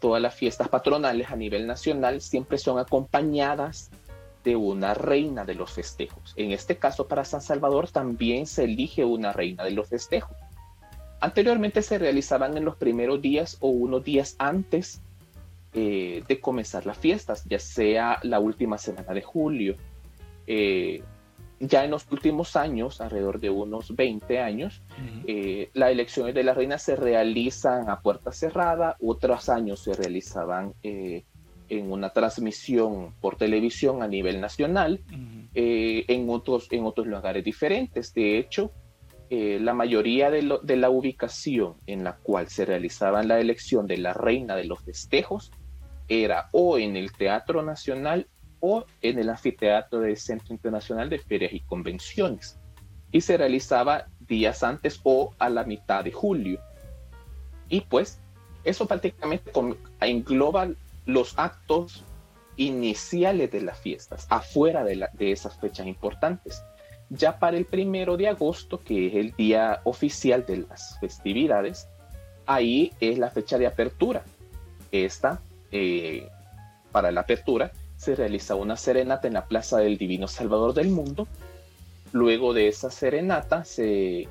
todas 0.00 0.20
las 0.20 0.34
fiestas 0.34 0.68
patronales 0.68 1.30
a 1.30 1.36
nivel 1.36 1.66
nacional 1.66 2.20
siempre 2.20 2.58
son 2.58 2.78
acompañadas 2.78 3.90
de 4.42 4.56
una 4.56 4.94
reina 4.94 5.44
de 5.44 5.54
los 5.54 5.70
festejos. 5.70 6.32
En 6.36 6.52
este 6.52 6.76
caso, 6.76 7.06
para 7.06 7.24
San 7.24 7.42
Salvador 7.42 7.88
también 7.88 8.46
se 8.46 8.64
elige 8.64 9.04
una 9.04 9.32
reina 9.32 9.64
de 9.64 9.72
los 9.72 9.88
festejos. 9.88 10.36
Anteriormente 11.20 11.82
se 11.82 11.98
realizaban 11.98 12.56
en 12.56 12.64
los 12.64 12.76
primeros 12.76 13.20
días 13.20 13.58
o 13.60 13.68
unos 13.68 14.02
días 14.02 14.36
antes 14.38 15.02
eh, 15.74 16.24
de 16.26 16.40
comenzar 16.40 16.86
las 16.86 16.96
fiestas, 16.96 17.44
ya 17.44 17.58
sea 17.58 18.18
la 18.22 18.40
última 18.40 18.78
semana 18.78 19.12
de 19.12 19.22
julio. 19.22 19.76
Eh, 20.46 21.02
ya 21.60 21.84
en 21.84 21.90
los 21.90 22.10
últimos 22.10 22.56
años, 22.56 23.00
alrededor 23.00 23.38
de 23.38 23.50
unos 23.50 23.94
20 23.94 24.40
años, 24.40 24.82
eh, 25.26 25.70
las 25.74 25.90
elecciones 25.90 26.34
de 26.34 26.42
la 26.42 26.54
reina 26.54 26.78
se 26.78 26.96
realizan 26.96 27.90
a 27.90 28.00
puerta 28.00 28.32
cerrada, 28.32 28.96
otros 29.00 29.50
años 29.50 29.80
se 29.80 29.92
realizaban 29.92 30.72
en 30.82 31.92
una 31.92 32.10
transmisión 32.10 33.14
por 33.20 33.36
televisión 33.36 34.02
a 34.02 34.08
nivel 34.08 34.40
nacional, 34.40 35.00
eh, 35.54 36.04
en, 36.08 36.28
otros, 36.30 36.66
en 36.70 36.84
otros 36.84 37.06
lugares 37.06 37.44
diferentes. 37.44 38.12
De 38.14 38.38
hecho, 38.38 38.72
eh, 39.28 39.58
la 39.60 39.74
mayoría 39.74 40.30
de, 40.30 40.58
de, 40.62 40.76
la 40.76 40.90
ubicación 40.90 41.74
en 41.86 42.02
la 42.02 42.16
cual 42.16 42.48
se 42.48 42.64
realizaba 42.64 43.22
la 43.22 43.38
elección 43.38 43.86
de 43.86 43.98
la 43.98 44.12
reina 44.12 44.56
de 44.56 44.64
los 44.64 44.82
festejos 44.82 45.52
era 46.08 46.48
o 46.52 46.78
en 46.78 46.96
el 46.96 47.12
Teatro 47.12 47.62
Nacional 47.62 48.26
o 48.60 48.84
en 49.02 49.18
el 49.18 49.28
anfiteatro 49.28 50.00
del 50.00 50.16
Centro 50.16 50.54
Internacional 50.54 51.08
de 51.08 51.18
Ferias 51.18 51.52
y 51.52 51.60
Convenciones. 51.60 52.58
Y 53.10 53.20
se 53.22 53.36
realizaba 53.36 54.06
días 54.20 54.62
antes 54.62 55.00
o 55.02 55.34
a 55.38 55.48
la 55.48 55.64
mitad 55.64 56.04
de 56.04 56.12
julio. 56.12 56.60
Y 57.68 57.80
pues 57.82 58.20
eso 58.64 58.86
prácticamente 58.86 59.50
engloba 60.00 60.68
los 61.06 61.38
actos 61.38 62.04
iniciales 62.56 63.50
de 63.50 63.62
las 63.62 63.78
fiestas, 63.78 64.26
afuera 64.28 64.84
de, 64.84 65.08
esas 65.32 65.58
fechas 65.58 65.86
importantes. 65.86 66.62
Ya 67.08 67.38
para 67.38 67.56
el 67.56 67.64
primero 67.64 68.16
de 68.16 68.28
agosto, 68.28 68.80
que 68.82 69.08
es 69.08 69.14
el 69.14 69.34
día 69.34 69.80
oficial 69.84 70.44
de 70.46 70.58
las 70.58 70.98
festividades, 71.00 71.88
ahí 72.46 72.92
es 73.00 73.18
la 73.18 73.30
fecha 73.30 73.58
de 73.58 73.66
apertura. 73.66 74.22
Esta, 74.92 75.40
eh, 75.72 76.28
para 76.92 77.10
la 77.10 77.22
apertura, 77.22 77.72
se 78.00 78.14
realiza 78.14 78.54
una 78.54 78.78
serenata 78.78 79.28
en 79.28 79.34
la 79.34 79.44
Plaza 79.44 79.76
del 79.76 79.98
Divino 79.98 80.26
Salvador 80.26 80.72
del 80.72 80.88
Mundo. 80.88 81.28
Luego 82.12 82.54
de 82.54 82.66
esa 82.66 82.90
serenata 82.90 83.62
se, 83.66 84.26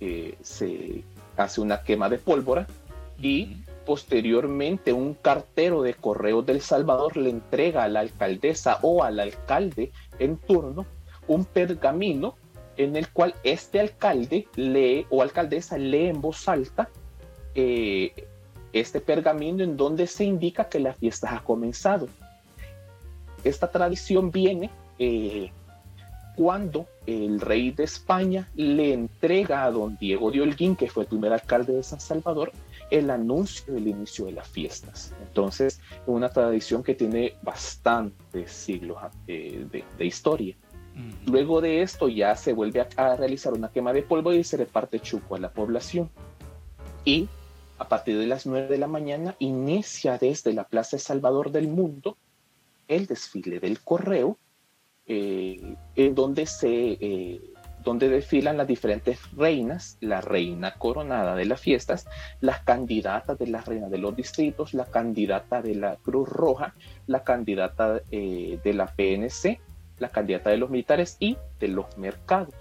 eh, 0.00 0.38
se 0.42 1.04
hace 1.36 1.60
una 1.60 1.82
quema 1.82 2.08
de 2.08 2.16
pólvora 2.16 2.66
y 3.20 3.58
posteriormente 3.84 4.94
un 4.94 5.12
cartero 5.12 5.82
de 5.82 5.92
correos 5.92 6.46
del 6.46 6.62
Salvador 6.62 7.18
le 7.18 7.28
entrega 7.28 7.84
a 7.84 7.88
la 7.88 8.00
alcaldesa 8.00 8.78
o 8.80 9.04
al 9.04 9.20
alcalde 9.20 9.92
en 10.18 10.38
turno 10.38 10.86
un 11.28 11.44
pergamino 11.44 12.36
en 12.78 12.96
el 12.96 13.10
cual 13.10 13.34
este 13.44 13.80
alcalde 13.80 14.48
lee 14.56 15.06
o 15.10 15.20
alcaldesa 15.20 15.76
lee 15.76 16.06
en 16.06 16.22
voz 16.22 16.48
alta 16.48 16.88
eh, 17.54 18.14
este 18.72 19.02
pergamino 19.02 19.62
en 19.62 19.76
donde 19.76 20.06
se 20.06 20.24
indica 20.24 20.70
que 20.70 20.80
la 20.80 20.94
fiesta 20.94 21.36
ha 21.36 21.44
comenzado. 21.44 22.08
Esta 23.44 23.70
tradición 23.70 24.30
viene 24.30 24.70
eh, 24.98 25.50
cuando 26.36 26.86
el 27.06 27.40
rey 27.40 27.70
de 27.70 27.84
España 27.84 28.48
le 28.54 28.92
entrega 28.92 29.64
a 29.64 29.70
don 29.70 29.96
Diego 29.96 30.30
de 30.30 30.40
Holguín, 30.40 30.74
que 30.74 30.88
fue 30.88 31.04
el 31.04 31.08
primer 31.08 31.32
alcalde 31.32 31.74
de 31.74 31.82
San 31.82 32.00
Salvador, 32.00 32.52
el 32.90 33.10
anuncio 33.10 33.72
del 33.72 33.88
inicio 33.88 34.26
de 34.26 34.32
las 34.32 34.48
fiestas. 34.48 35.12
Entonces, 35.22 35.80
es 35.92 36.02
una 36.06 36.30
tradición 36.30 36.82
que 36.82 36.94
tiene 36.94 37.34
bastantes 37.42 38.50
siglos 38.50 38.98
eh, 39.26 39.66
de, 39.70 40.04
historia. 40.04 40.56
Luego 41.26 41.60
de 41.60 41.82
esto 41.82 42.08
ya 42.08 42.36
se 42.36 42.52
vuelve 42.52 42.86
a, 42.96 43.16
realizar 43.16 43.52
una 43.52 43.70
quema 43.70 43.92
de 43.92 44.02
polvo 44.02 44.32
y 44.32 44.44
se 44.44 44.56
reparte 44.56 45.00
chuco 45.00 45.34
a 45.34 45.40
la 45.40 45.52
población. 45.52 46.08
Y 47.04 47.28
a 47.78 47.88
partir 47.88 48.16
de 48.16 48.26
las 48.26 48.46
9 48.46 48.68
de 48.68 48.78
la 48.78 48.86
mañana 48.86 49.34
inicia 49.40 50.18
desde 50.18 50.52
la 50.52 50.64
Plaza 50.64 50.96
de 50.96 51.02
Salvador 51.02 51.50
del 51.50 51.68
Mundo 51.68 52.16
el 52.88 53.06
desfile 53.06 53.60
del 53.60 53.80
correo, 53.80 54.38
eh, 55.06 55.76
en 55.96 56.14
donde 56.14 56.46
se 56.46 56.96
eh, 57.00 57.40
donde 57.84 58.08
desfilan 58.08 58.56
las 58.56 58.66
diferentes 58.66 59.18
reinas, 59.32 59.98
la 60.00 60.22
reina 60.22 60.72
coronada 60.72 61.36
de 61.36 61.44
las 61.44 61.60
fiestas, 61.60 62.06
las 62.40 62.62
candidatas 62.62 63.38
de 63.38 63.46
la 63.46 63.60
reina 63.60 63.90
de 63.90 63.98
los 63.98 64.16
distritos, 64.16 64.72
la 64.72 64.86
candidata 64.86 65.60
de 65.60 65.74
la 65.74 65.96
Cruz 65.96 66.26
Roja, 66.26 66.74
la 67.06 67.24
candidata 67.24 68.00
eh, 68.10 68.58
de 68.64 68.72
la 68.72 68.86
PNC, 68.86 69.60
la 69.98 70.08
candidata 70.08 70.48
de 70.48 70.56
los 70.56 70.70
militares 70.70 71.18
y 71.20 71.36
de 71.60 71.68
los 71.68 71.98
mercados. 71.98 72.54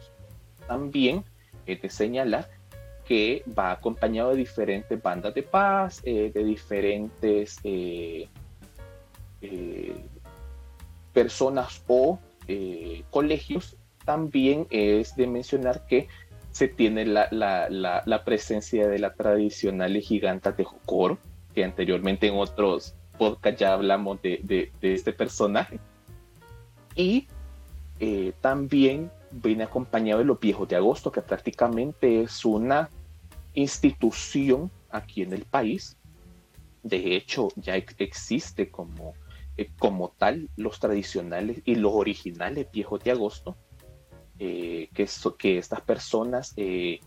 También 0.68 1.24
es 1.66 1.82
de 1.82 1.90
señalar 1.90 2.50
que 3.06 3.46
va 3.58 3.72
acompañado 3.72 4.32
de 4.32 4.36
diferentes 4.36 5.02
bandas 5.02 5.34
de 5.34 5.44
paz, 5.44 6.02
de 6.04 6.32
diferentes 6.34 7.60
personas 11.14 11.84
o 11.88 12.20
colegios 13.10 13.78
también 14.06 14.68
es 14.70 15.16
de 15.16 15.28
mencionar 15.28 15.86
que 15.88 16.08
se 16.52 16.68
tiene 16.68 17.06
la, 17.06 17.28
la, 17.32 17.68
la, 17.70 18.24
presencia 18.24 18.88
de 18.88 19.00
la 19.00 19.14
tradicional 19.14 19.98
giganta 20.02 20.52
de 20.52 20.66
que 21.54 21.64
anteriormente 21.64 22.28
en 22.28 22.36
otros 22.36 22.94
podcasts 23.18 23.60
ya 23.60 23.74
hablamos 23.74 24.22
de, 24.22 24.40
de, 24.44 24.94
este 24.94 25.14
personaje. 25.14 25.80
Y 26.96 27.28
eh, 28.00 28.34
también 28.40 29.12
viene 29.32 29.64
acompañado 29.64 30.20
de 30.20 30.26
los 30.26 30.40
viejos 30.40 30.68
de 30.68 30.76
agosto, 30.76 31.12
que 31.12 31.22
prácticamente 31.22 32.22
es 32.22 32.46
una 32.46 32.90
institución 33.56 34.70
aquí 34.92 35.24
en 35.24 35.34
el 35.34 35.46
país. 35.46 35.98
De 36.84 37.16
hecho, 37.16 37.48
ya 37.56 37.76
existe 37.76 38.70
como, 38.70 39.16
eh, 39.58 39.70
como 39.78 40.10
tal 40.10 40.50
los 40.56 40.80
tradicionales 40.80 41.62
y 41.66 41.76
los 41.76 41.94
originales 41.94 42.68
viejos 42.72 43.04
de 43.04 43.12
agosto, 43.12 43.58
eh, 44.40 44.90
que, 44.94 45.58
estas 45.58 45.82
personas 45.82 46.54
eh, 46.58 47.00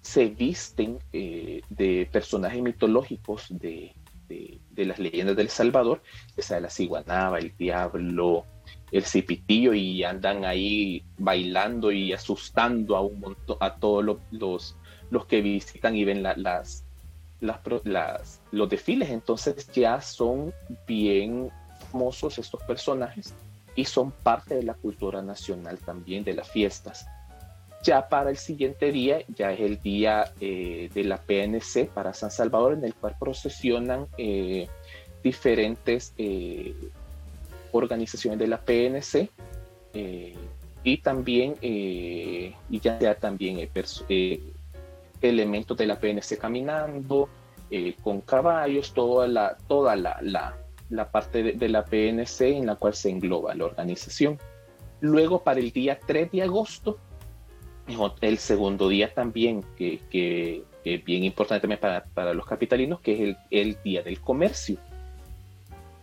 se 0.00 0.26
visten 0.26 0.98
de 1.10 2.08
personajes 2.12 2.62
mitológicos 2.62 3.46
de, 3.48 3.94
de, 4.28 4.84
las 4.84 4.98
leyendas 4.98 5.36
del 5.36 5.48
Salvador, 5.48 6.02
sea 6.36 6.60
la 6.60 6.70
ciguanaba, 6.70 7.38
el 7.38 7.56
diablo, 7.56 8.44
el 8.92 9.04
cipitillo, 9.04 9.74
y 9.74 10.04
andan 10.04 10.44
ahí 10.44 11.04
bailando 11.18 11.92
y 11.92 12.12
asustando 12.12 12.96
a 12.96 13.00
un 13.00 13.20
montón, 13.20 13.56
a 13.60 13.76
todos 13.76 14.04
los, 14.04 14.76
los, 15.10 15.26
que 15.26 15.40
visitan 15.40 15.96
y 15.96 16.04
ven 16.04 16.22
las, 16.22 16.84
las, 17.44 18.40
los 18.50 18.68
desfiles. 18.68 19.10
Entonces 19.10 19.70
ya 19.72 20.00
son 20.00 20.52
bien 20.86 21.50
famosos 21.90 22.38
estos 22.38 22.62
personajes 22.62 23.34
y 23.76 23.84
son 23.84 24.10
parte 24.10 24.54
de 24.54 24.62
la 24.62 24.74
cultura 24.74 25.22
nacional 25.22 25.78
también 25.78 26.24
de 26.24 26.34
las 26.34 26.48
fiestas. 26.48 27.06
Ya 27.82 28.08
para 28.08 28.30
el 28.30 28.38
siguiente 28.38 28.92
día, 28.92 29.22
ya 29.28 29.52
es 29.52 29.60
el 29.60 29.78
día 29.80 30.32
eh, 30.40 30.88
de 30.94 31.04
la 31.04 31.18
PNC 31.18 31.90
para 31.92 32.14
San 32.14 32.30
Salvador, 32.30 32.72
en 32.72 32.84
el 32.84 32.94
cual 32.94 33.14
procesionan 33.20 34.06
eh, 34.16 34.68
diferentes 35.22 36.14
eh, 36.16 36.74
organizaciones 37.72 38.38
de 38.38 38.46
la 38.46 38.58
PNC 38.58 39.28
y 40.82 40.98
también, 40.98 41.54
y 41.62 42.80
ya, 42.80 42.98
ya 42.98 43.14
también 43.14 43.58
elementos 45.20 45.76
de 45.76 45.86
la 45.86 45.98
PNC 45.98 46.38
caminando, 46.38 47.28
con 48.02 48.20
caballos, 48.20 48.92
toda 48.92 49.26
la, 49.26 49.56
toda 49.66 49.96
la, 49.96 50.18
la 50.22 50.56
la 50.90 51.10
parte 51.10 51.42
de, 51.42 51.68
la 51.68 51.84
PNC 51.84 52.40
en 52.42 52.66
la 52.66 52.76
cual 52.76 52.94
se 52.94 53.10
engloba 53.10 53.54
la 53.54 53.64
organización. 53.64 54.38
Luego, 55.00 55.42
para 55.42 55.60
el 55.60 55.72
día 55.72 55.98
3 56.06 56.30
de 56.32 56.42
agosto, 56.42 56.98
el 58.20 58.38
segundo 58.38 58.88
día 58.88 59.12
también, 59.12 59.64
que, 59.76 60.64
es 60.84 61.04
bien 61.04 61.24
importante 61.24 61.66
para, 61.76 62.04
para, 62.04 62.34
los 62.34 62.46
capitalinos, 62.46 63.00
que 63.00 63.14
es 63.14 63.20
el, 63.20 63.36
el, 63.50 63.78
Día 63.82 64.02
del 64.02 64.20
Comercio. 64.20 64.76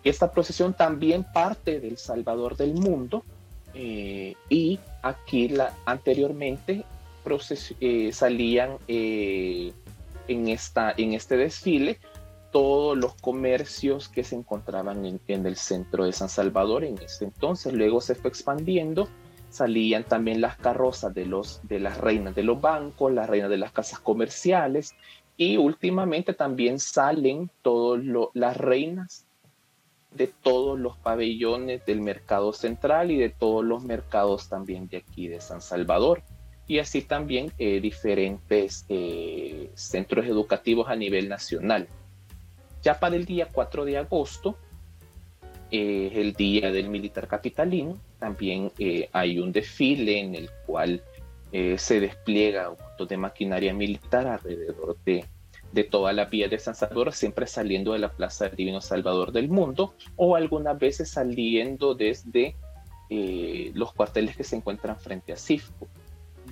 Esta 0.04 0.32
procesión 0.32 0.74
también 0.74 1.24
parte 1.32 1.80
del 1.80 1.97
Salvador 1.97 2.58
del 2.58 2.74
Mundo 2.74 3.24
eh, 3.76 4.34
y 4.50 4.80
aquí 5.04 5.50
la, 5.50 5.76
anteriormente 5.86 6.84
eh, 7.80 8.12
salían 8.14 8.78
eh, 8.88 9.74
en, 10.28 10.48
esta, 10.48 10.94
en 10.98 11.14
este 11.14 11.38
desfile 11.38 12.00
todos 12.52 12.98
los 12.98 13.16
comercios 13.16 14.10
que 14.10 14.24
se 14.24 14.36
encontraban 14.36 15.06
en, 15.06 15.46
el 15.46 15.56
centro 15.56 16.06
de 16.06 16.12
San 16.12 16.30
Salvador 16.30 16.84
en 16.84 16.98
ese 16.98 17.26
entonces. 17.26 17.74
Luego 17.74 18.02
se 18.02 18.16
fue 18.16 18.30
expandiendo, 18.30 19.08
salían 19.50 20.04
también 20.04 20.42
las 20.42 20.58
carrozas 20.58 21.14
de, 21.14 21.26
los, 21.26 21.62
de 21.64 21.80
las 21.80 21.98
reinas 21.98 22.36
de 22.36 22.44
los 22.44 22.60
bancos, 22.60 23.14
las 23.14 23.30
reinas 23.30 23.50
de 23.50 23.58
las 23.58 23.72
casas 23.72 24.00
comerciales 24.00 24.96
y 25.38 25.58
últimamente 25.58 26.34
también 26.34 26.78
salen 26.80 27.50
todas 27.62 28.04
las 28.34 28.58
reinas 28.58 29.26
de 30.12 30.28
todos 30.28 30.78
los 30.78 30.98
pabellones 30.98 31.86
del 31.86 32.02
mercado 32.02 32.52
central 32.52 33.12
y 33.12 33.18
de 33.18 33.30
todos 33.30 33.64
los 33.64 33.84
mercados 33.84 34.50
también 34.50 34.88
de 34.90 34.98
aquí 34.98 35.28
de 35.28 35.40
San 35.40 35.62
Salvador. 35.62 36.22
Y 36.72 36.80
así 36.80 37.02
también 37.02 37.52
eh, 37.60 37.82
diferentes 37.82 38.86
eh, 38.88 39.70
centros 39.74 40.26
educativos 40.26 40.88
a 40.88 40.96
nivel 40.96 41.28
nacional. 41.28 41.90
Ya 42.82 42.98
para 42.98 43.18
el 43.18 43.26
día 43.26 43.50
4 43.52 43.84
de 43.84 43.98
agosto, 43.98 44.58
eh, 45.70 46.14
el 46.16 46.32
día 46.32 46.72
del 46.72 46.88
militar 46.88 47.28
capitalino, 47.28 47.98
también 48.20 48.72
hay 49.12 49.40
un 49.40 49.52
desfile 49.52 50.20
en 50.20 50.34
el 50.34 50.50
cual 50.66 51.04
se 51.52 52.00
despliega 52.00 52.70
un 52.70 52.78
montón 52.80 53.08
de 53.10 53.18
maquinaria 53.18 53.74
militar 53.74 54.26
alrededor 54.26 54.96
de, 55.04 55.26
de 55.74 55.84
toda 55.84 56.14
la 56.14 56.24
vía 56.24 56.48
de 56.48 56.58
San 56.58 56.76
Salvador, 56.76 57.12
siempre 57.12 57.48
saliendo 57.48 57.92
de 57.92 58.00
la 58.00 58.14
Plaza 58.14 58.46
del 58.46 58.56
Divino 58.56 58.80
Salvador 58.80 59.34
del 59.34 59.50
Mundo 59.50 59.94
o 60.16 60.38
algunas 60.38 60.80
veces 60.80 61.10
saliendo 61.10 61.96
desde 61.96 62.56
los 63.74 63.92
cuarteles 63.92 64.38
que 64.38 64.46
se 64.46 64.56
encuentran 64.56 64.98
frente 64.98 65.34
a 65.34 65.36
CIFCO. 65.36 65.90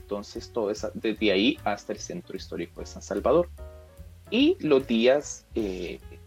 Entonces, 0.10 0.52
todo 0.52 0.72
eso, 0.72 0.90
desde 0.96 1.32
ahí 1.32 1.60
hasta 1.64 1.94
el 1.94 2.00
centro 2.00 2.36
histórico 2.36 2.82
de 2.82 2.88
San 2.88 3.04
Salvador. 3.04 3.48
Y 4.32 4.58
los 4.60 4.88
días 4.88 5.46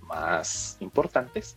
más 0.02 0.76
importantes, 0.78 1.56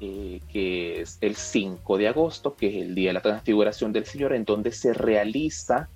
eh, 0.00 0.40
que 0.48 1.00
es 1.00 1.18
el 1.20 1.36
5 1.36 1.98
de 1.98 2.08
agosto, 2.08 2.54
que 2.54 2.68
es 2.68 2.86
el 2.86 2.94
día 2.94 3.10
de 3.10 3.14
la 3.14 3.22
transfiguración 3.22 3.92
del 3.92 4.04
Señor, 4.04 4.34
en 4.34 4.44
donde 4.44 4.72
se 4.72 4.92
realiza 4.92 5.88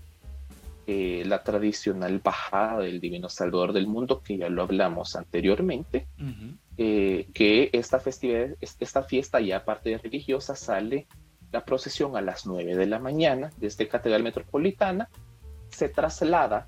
eh, 0.87 1.24
la 1.26 1.42
tradicional 1.42 2.20
bajada 2.22 2.80
del 2.80 3.00
Divino 3.00 3.28
Salvador 3.28 3.72
del 3.72 3.88
mundo, 3.88 4.22
que 4.22 4.38
ya 4.38 4.48
lo 4.48 4.62
hablamos 4.62 5.16
anteriormente, 5.16 6.06
eh, 6.76 7.28
que 7.35 7.70
esta 7.72 7.98
festividad, 7.98 8.50
esta 8.61 9.02
fiesta 9.02 9.40
ya 9.40 9.59
aparte 9.59 9.90
de 9.90 9.98
religiosa 9.98 10.54
sale 10.54 11.06
la 11.50 11.64
procesión 11.64 12.16
a 12.16 12.20
las 12.20 12.46
9 12.46 12.76
de 12.76 12.87
la 12.87 12.98
mañana 12.98 13.50
desde 13.56 13.88
Catedral 13.88 14.22
Metropolitana, 14.22 15.09
se 15.77 15.89
traslada 15.89 16.67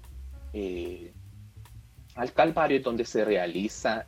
al 2.15 2.33
Calvario 2.33 2.81
donde 2.83 3.05
se 3.05 3.25
realiza 3.25 4.07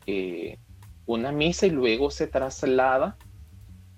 una 1.06 1.32
misa 1.32 1.66
y 1.66 1.70
luego 1.70 2.10
se 2.10 2.26
traslada 2.26 3.16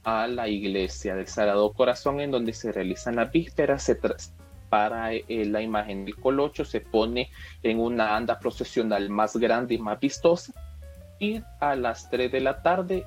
a 0.05 0.27
la 0.27 0.49
iglesia 0.49 1.15
del 1.15 1.29
Sagrado 1.29 1.73
Corazón 1.73 2.21
en 2.21 2.31
donde 2.31 2.53
se 2.53 2.73
realizan 2.73 3.17
las 3.17 3.31
vísperas, 3.31 3.83
se 3.83 3.99
para 4.69 5.13
eh, 5.13 5.25
la 5.29 5.61
imagen 5.61 6.07
del 6.07 6.17
colocho, 6.17 6.65
se 6.65 6.81
pone 6.81 7.31
en 7.63 7.79
una 7.79 8.17
anda 8.17 8.39
procesional 8.39 9.11
más 9.11 9.37
grande 9.37 9.75
y 9.75 9.79
más 9.79 10.01
vistosa 10.01 10.55
y 11.19 11.43
a 11.61 11.77
las 11.77 12.09
3 12.09 12.33
de 12.33 12.41
la 12.41 12.63
tarde 12.63 13.05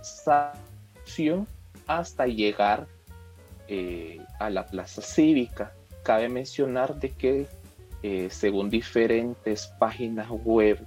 hasta 1.87 2.27
llegar 2.27 2.87
eh, 3.67 4.21
a 4.39 4.51
la 4.51 4.67
plaza 4.67 5.01
cívica. 5.01 5.73
Cabe 6.03 6.29
mencionar 6.29 6.99
de 6.99 7.09
que 7.13 7.47
eh, 8.07 8.29
según 8.29 8.69
diferentes 8.69 9.65
páginas 9.79 10.29
web 10.29 10.79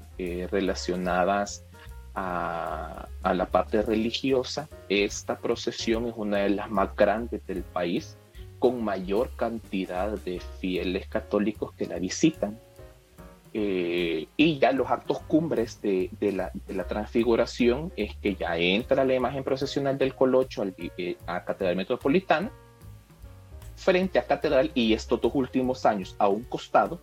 relacionadas 0.53 1.65
a, 2.15 3.09
la 3.35 3.47
parte 3.47 3.83
religiosa, 3.83 4.69
esta 4.89 5.37
procesión 5.37 6.07
es 6.07 6.15
una 6.17 6.39
de 6.39 6.51
las 6.51 6.71
más 6.71 6.95
grandes 6.95 7.45
del 7.45 7.65
país, 7.65 8.17
con 8.61 8.85
mayor 8.85 9.31
cantidad 9.35 10.17
de 10.19 10.41
fieles 10.61 11.09
católicos 11.09 11.73
que 11.75 11.87
la 11.87 11.99
visitan. 11.99 12.57
Eh, 13.53 14.29
y 14.37 14.59
ya 14.61 14.71
los 14.71 14.89
actos 14.89 15.19
cumbres 15.23 15.83
de, 15.83 16.11
la, 16.33 16.53
transfiguración 16.85 17.93
es 17.97 18.15
que 18.17 18.37
ya 18.37 18.57
entra 18.57 19.05
la 19.05 19.15
imagen 19.15 19.43
procesional 19.43 19.99
del 19.99 20.15
Colocho 20.15 20.63
al, 20.63 20.75
eh, 20.79 21.17
a 21.27 21.45
Catedral 21.45 21.75
Metropolitana, 21.75 22.53
frente 23.75 24.21
a 24.21 24.27
Catedral, 24.27 24.71
y 24.75 24.93
estos 24.93 25.21
dos 25.21 25.33
últimos 25.35 25.85
años 25.85 26.15
a 26.19 26.29
un 26.29 26.43
costado, 26.45 27.01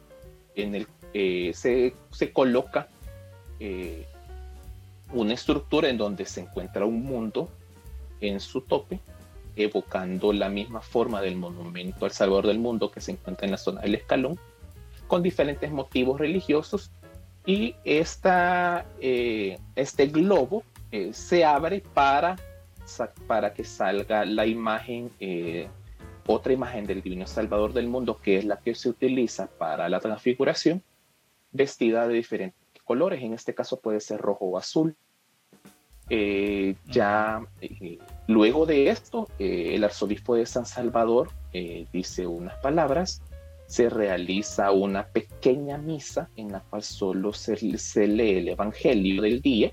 en 0.56 0.76
el 0.76 0.88
eh, 1.14 1.52
se, 1.54 1.96
se, 2.12 2.32
coloca 2.34 2.90
una 5.14 5.34
estructura 5.34 5.90
en 5.90 5.98
donde 5.98 6.26
se 6.26 6.42
encuentra 6.42 6.86
un 6.86 7.04
mundo 7.04 7.50
en 8.20 8.40
su 8.40 8.62
tope, 8.62 9.00
evocando 9.56 10.34
la 10.34 10.50
misma 10.50 10.82
forma 10.82 11.22
del 11.22 11.36
monumento 11.36 12.06
al 12.06 12.12
Salvador 12.12 12.48
del 12.48 12.60
Mundo 12.60 12.92
que 12.92 13.02
se 13.02 13.12
encuentra 13.12 13.46
en 13.46 13.52
la 13.52 13.58
zona 13.58 13.82
del 13.82 13.96
Escalón, 13.96 14.38
con 15.08 15.24
diferentes 15.24 15.72
motivos 15.72 16.20
religiosos. 16.20 16.92
Y 17.46 17.76
esta, 17.84 18.86
eh, 19.00 19.60
este 19.76 20.08
globo 20.08 20.64
eh, 20.92 21.14
se 21.14 21.46
abre 21.46 21.82
para, 21.94 22.38
para 23.28 23.54
que 23.54 23.64
salga 23.64 24.26
la 24.26 24.48
imagen, 24.48 25.12
eh, 25.20 25.68
otra 26.28 26.54
imagen 26.54 26.86
del 26.86 27.02
Divino 27.02 27.28
Salvador 27.28 27.74
del 27.74 27.88
Mundo, 27.88 28.20
que 28.22 28.38
es 28.38 28.46
la 28.46 28.58
que 28.58 28.74
se 28.76 28.90
utiliza 28.90 29.48
para 29.48 29.90
la 29.90 30.00
transfiguración, 30.00 30.84
vestida 31.52 32.08
de 32.08 32.16
diferentes 32.16 32.82
colores, 32.84 33.22
en 33.22 33.34
este 33.34 33.54
caso 33.54 33.80
puede 33.80 34.00
ser 34.00 34.20
rojo 34.20 34.46
o 34.46 34.58
azul. 34.58 34.96
Eh, 36.10 36.76
ya 36.86 37.42
eh, 37.62 37.98
luego 38.28 38.66
de 38.66 38.90
esto, 38.90 39.28
eh, 39.40 39.72
el 39.74 39.84
arzobispo 39.84 40.36
de 40.36 40.46
San 40.46 40.66
Salvador 40.66 41.30
dice 41.94 42.28
unas 42.28 42.58
palabras, 42.58 43.22
se 43.66 43.90
realiza 43.90 44.72
una 44.72 45.08
pequeña 45.08 45.78
misa 45.78 46.30
en 46.36 46.52
la 46.52 46.60
cual 46.60 46.84
solo 46.84 47.32
se, 47.32 47.56
lee 47.56 48.40
el 48.40 48.50
Evangelio 48.50 49.22
del 49.22 49.42
día. 49.42 49.72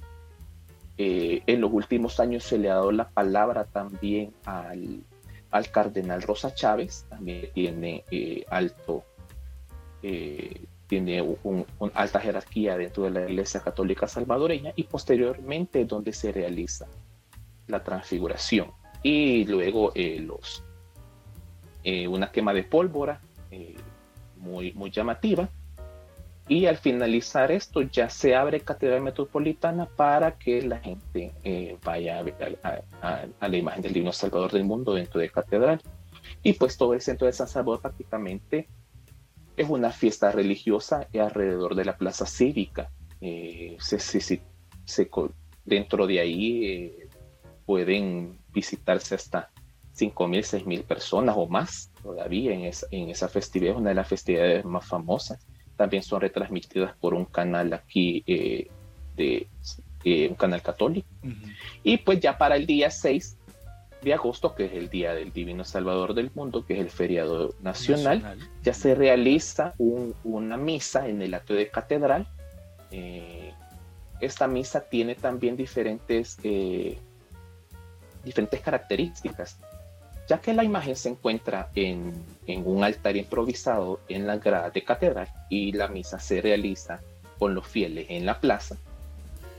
en 0.96 1.60
los 1.60 1.72
últimos 1.72 2.20
años 2.20 2.44
se 2.44 2.58
le 2.58 2.70
ha 2.70 2.74
dado 2.74 2.92
la 2.92 3.08
palabra 3.08 3.64
también 3.64 4.32
al, 4.44 5.02
al 5.52 5.70
cardenal 5.70 6.22
Rosa 6.22 6.54
Chávez, 6.54 7.06
también 7.08 7.50
tiene 7.54 8.04
alto 8.48 9.04
tiene 10.92 11.22
una 11.22 11.64
un 11.78 11.90
alta 11.94 12.20
jerarquía 12.20 12.76
dentro 12.76 13.04
de 13.04 13.10
la 13.10 13.22
Iglesia 13.22 13.60
Católica 13.60 14.06
Salvadoreña 14.06 14.72
y 14.76 14.82
posteriormente 14.82 15.86
donde 15.86 16.12
se 16.12 16.32
realiza 16.32 16.86
la 17.66 17.82
transfiguración. 17.82 18.72
Y 19.02 19.46
luego 19.46 19.92
eh, 19.94 20.20
los 20.20 20.62
eh, 21.82 22.06
una 22.06 22.30
quema 22.30 22.52
de 22.52 22.64
pólvora 22.64 23.22
eh, 23.50 23.74
muy, 24.36 24.72
muy 24.74 24.90
llamativa 24.90 25.48
y 26.48 26.66
al 26.66 26.76
finalizar 26.76 27.52
esto 27.52 27.82
ya 27.82 28.10
se 28.10 28.34
abre 28.34 28.60
Catedral 28.60 29.02
Metropolitana 29.02 29.86
para 29.86 30.38
que 30.38 30.62
la 30.62 30.78
gente 30.78 31.32
vaya 31.84 32.18
a, 32.18 32.22
ver 32.22 32.58
a, 32.62 33.48
la 33.48 33.56
imagen 33.56 33.82
del 33.82 33.92
Divino 33.92 34.12
Salvador 34.12 34.52
del 34.52 34.64
Mundo 34.64 34.94
dentro 34.94 35.20
de 35.20 35.30
Catedral 35.30 35.80
y 36.42 36.54
pues 36.54 36.76
todo 36.76 36.94
el 36.94 37.00
centro 37.00 37.26
de 37.26 37.32
San 37.32 37.48
Salvador 37.48 37.80
prácticamente 37.80 38.68
es 39.56 39.68
una 39.68 39.90
fiesta 39.90 40.32
religiosa 40.32 41.08
alrededor 41.14 41.74
de 41.74 41.84
la 41.84 41.96
plaza 41.96 42.26
cívica. 42.26 42.90
Eh, 43.20 43.76
dentro 45.64 46.06
de 46.06 46.20
ahí 46.20 46.66
eh, 46.66 47.08
pueden 47.64 48.38
visitarse 48.52 49.14
hasta 49.14 49.50
5.000, 49.96 50.64
6.000 50.64 50.84
personas 50.84 51.36
o 51.38 51.46
más 51.46 51.92
todavía 52.02 52.52
en, 52.52 52.70
en 52.90 53.10
esa 53.10 53.28
festividad, 53.28 53.76
una 53.76 53.90
de 53.90 53.94
las 53.94 54.08
festividades 54.08 54.64
más 54.64 54.86
famosas. 54.86 55.46
También 55.76 56.02
son 56.02 56.20
retransmitidas 56.20 56.96
por 56.96 57.14
un 57.14 57.24
canal 57.24 57.72
aquí 57.72 58.22
eh, 58.26 58.68
de 59.16 59.48
un 60.28 60.34
canal 60.34 60.62
católico. 60.62 61.08
Y 61.82 61.98
pues 61.98 62.20
ya 62.20 62.36
para 62.36 62.56
el 62.56 62.66
día 62.66 62.90
6 62.90 63.38
de 64.02 64.14
agosto, 64.14 64.54
que 64.54 64.66
es 64.66 64.72
el 64.72 64.88
Día 64.88 65.14
del 65.14 65.32
Divino 65.32 65.64
Salvador 65.64 66.14
del 66.14 66.30
Mundo, 66.34 66.66
que 66.66 66.74
es 66.74 66.80
el 66.80 66.90
feriado 66.90 67.54
nacional, 67.60 68.36
ya 68.62 68.74
se 68.74 68.94
realiza 68.94 69.74
una 69.78 70.56
misa 70.56 71.08
en 71.08 71.22
el 71.22 71.34
atrio 71.34 71.58
de 71.58 71.68
catedral. 71.68 72.26
Eh, 72.90 73.52
esta 74.20 74.48
misa 74.48 74.80
tiene 74.80 75.14
también 75.14 75.56
diferentes, 75.56 76.38
eh, 76.42 76.98
diferentes 78.24 78.60
características, 78.60 79.58
ya 80.32 80.40
que 80.40 80.54
la 80.54 80.64
imagen 80.64 80.96
se 80.96 81.10
encuentra 81.10 81.68
en, 81.74 82.14
un 82.64 82.82
altar 82.82 83.18
improvisado 83.18 84.00
en 84.08 84.26
la 84.26 84.38
grada 84.38 84.70
de 84.70 84.82
catedral 84.82 85.28
y 85.50 85.72
la 85.72 85.88
misa 85.88 86.18
se 86.18 86.40
realiza 86.40 87.02
con 87.38 87.54
los 87.54 87.66
fieles 87.66 88.06
en 88.08 88.24
la 88.24 88.40
plaza 88.40 88.78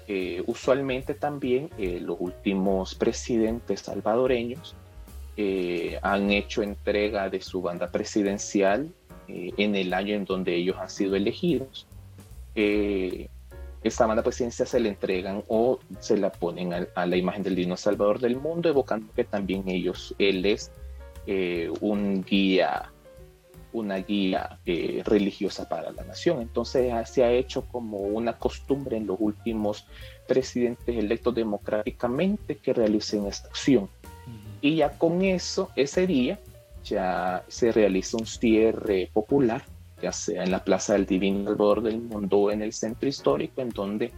eh, 0.07 0.41
usualmente 0.47 1.13
también 1.13 1.69
eh, 1.77 1.99
los 2.01 2.17
últimos 2.19 2.95
presidentes 2.95 3.81
salvadoreños 3.81 4.73
eh, 5.37 5.99
han 6.01 6.31
hecho 6.31 6.63
entrega 6.63 7.29
de 7.29 7.39
su 7.39 7.61
banda 7.61 7.91
presidencial 7.91 8.91
en 9.27 9.75
el 9.75 9.93
año 9.93 10.15
en 10.15 10.25
donde 10.25 10.55
ellos 10.55 10.77
han 10.79 10.89
sido 10.89 11.15
elegidos. 11.15 11.85
Esta 13.83 14.05
banda 14.05 14.23
presidencial 14.23 14.67
se 14.67 14.79
le 14.79 14.89
entregan 14.89 15.43
o 15.47 15.79
se 15.99 16.17
la 16.17 16.31
ponen 16.31 16.73
a, 16.73 17.05
la 17.05 17.17
imagen 17.17 17.43
del 17.43 17.55
Dino 17.55 17.77
Salvador 17.77 18.19
del 18.19 18.37
mundo, 18.37 18.69
evocando 18.69 19.11
que 19.13 19.23
también 19.23 19.67
ellos, 19.67 20.15
él 20.17 20.45
es 20.45 20.71
un 21.81 22.23
guía 22.23 22.91
una 23.73 23.97
guía 23.97 24.59
eh, 24.65 25.01
religiosa 25.03 25.67
para 25.67 25.91
la 25.91 26.03
nación. 26.03 26.41
Entonces 26.41 26.93
se 27.09 27.23
ha 27.23 27.31
hecho 27.31 27.63
como 27.63 27.97
una 27.97 28.37
costumbre 28.37 28.97
en 28.97 29.07
los 29.07 29.17
últimos 29.19 29.85
presidentes 30.27 30.95
electos 30.95 31.35
democráticamente 31.35 32.57
que 32.57 32.73
realicen 32.73 33.25
esta 33.25 33.49
acción. 33.49 33.89
Y 34.61 34.77
ya 34.77 34.97
con 34.97 35.23
eso, 35.23 35.71
ese 35.75 36.07
día, 36.07 36.39
ya 36.85 37.43
se 37.49 37.71
realiza 37.71 38.17
un 38.17 38.25
cierre 38.25 39.09
popular, 39.11 39.63
ya 40.03 40.11
sea 40.11 40.43
en 40.43 40.51
la 40.51 40.63
Plaza 40.63 40.93
del 40.93 41.05
Divino 41.05 41.45
Salvador 41.45 41.81
del 41.81 42.01
Mundo 42.01 42.51
en 42.51 42.61
el 42.61 42.73
centro 42.73 43.07
histórico, 43.07 43.61
en 43.61 43.69
donde 43.69 44.11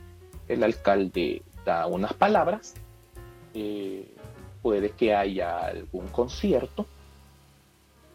el 0.47 0.63
alcalde 0.63 1.43
da 1.63 1.85
unas 1.85 2.13
palabras. 2.13 2.73
Eh, 3.53 4.11
puede 4.63 4.89
que 4.89 5.13
haya 5.13 5.59
algún 5.59 6.07
concierto 6.07 6.87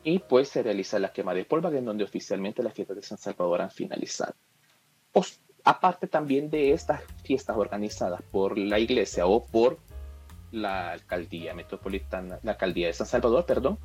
y 0.02 0.18
pues 0.18 0.48
se 0.48 0.64
realiza 0.64 0.98
la 0.98 1.12
quema 1.12 1.32
de 1.32 1.44
polvo, 1.44 1.68
en 1.68 1.84
donde 1.84 2.02
oficialmente 2.02 2.62
las 2.62 2.74
fiestas 2.74 2.96
de 2.96 3.02
San 3.02 3.18
Salvador 3.18 3.62
han 3.62 3.70
finalizado. 3.70 4.34
Pues, 5.12 5.40
aparte 5.62 6.08
también 6.08 6.50
de 6.50 6.72
estas 6.72 7.02
fiestas 7.22 7.56
organizadas 7.56 8.20
por 8.32 8.58
la 8.58 8.80
iglesia 8.80 9.26
o 9.26 9.46
por 9.46 9.78
la 10.50 10.90
alcaldía 10.90 11.54
metropolitana, 11.54 12.40
la 12.42 12.52
alcaldía 12.52 12.88
de 12.88 12.94
San 12.94 13.06
Salvador, 13.06 13.46
perdón, 13.46 13.78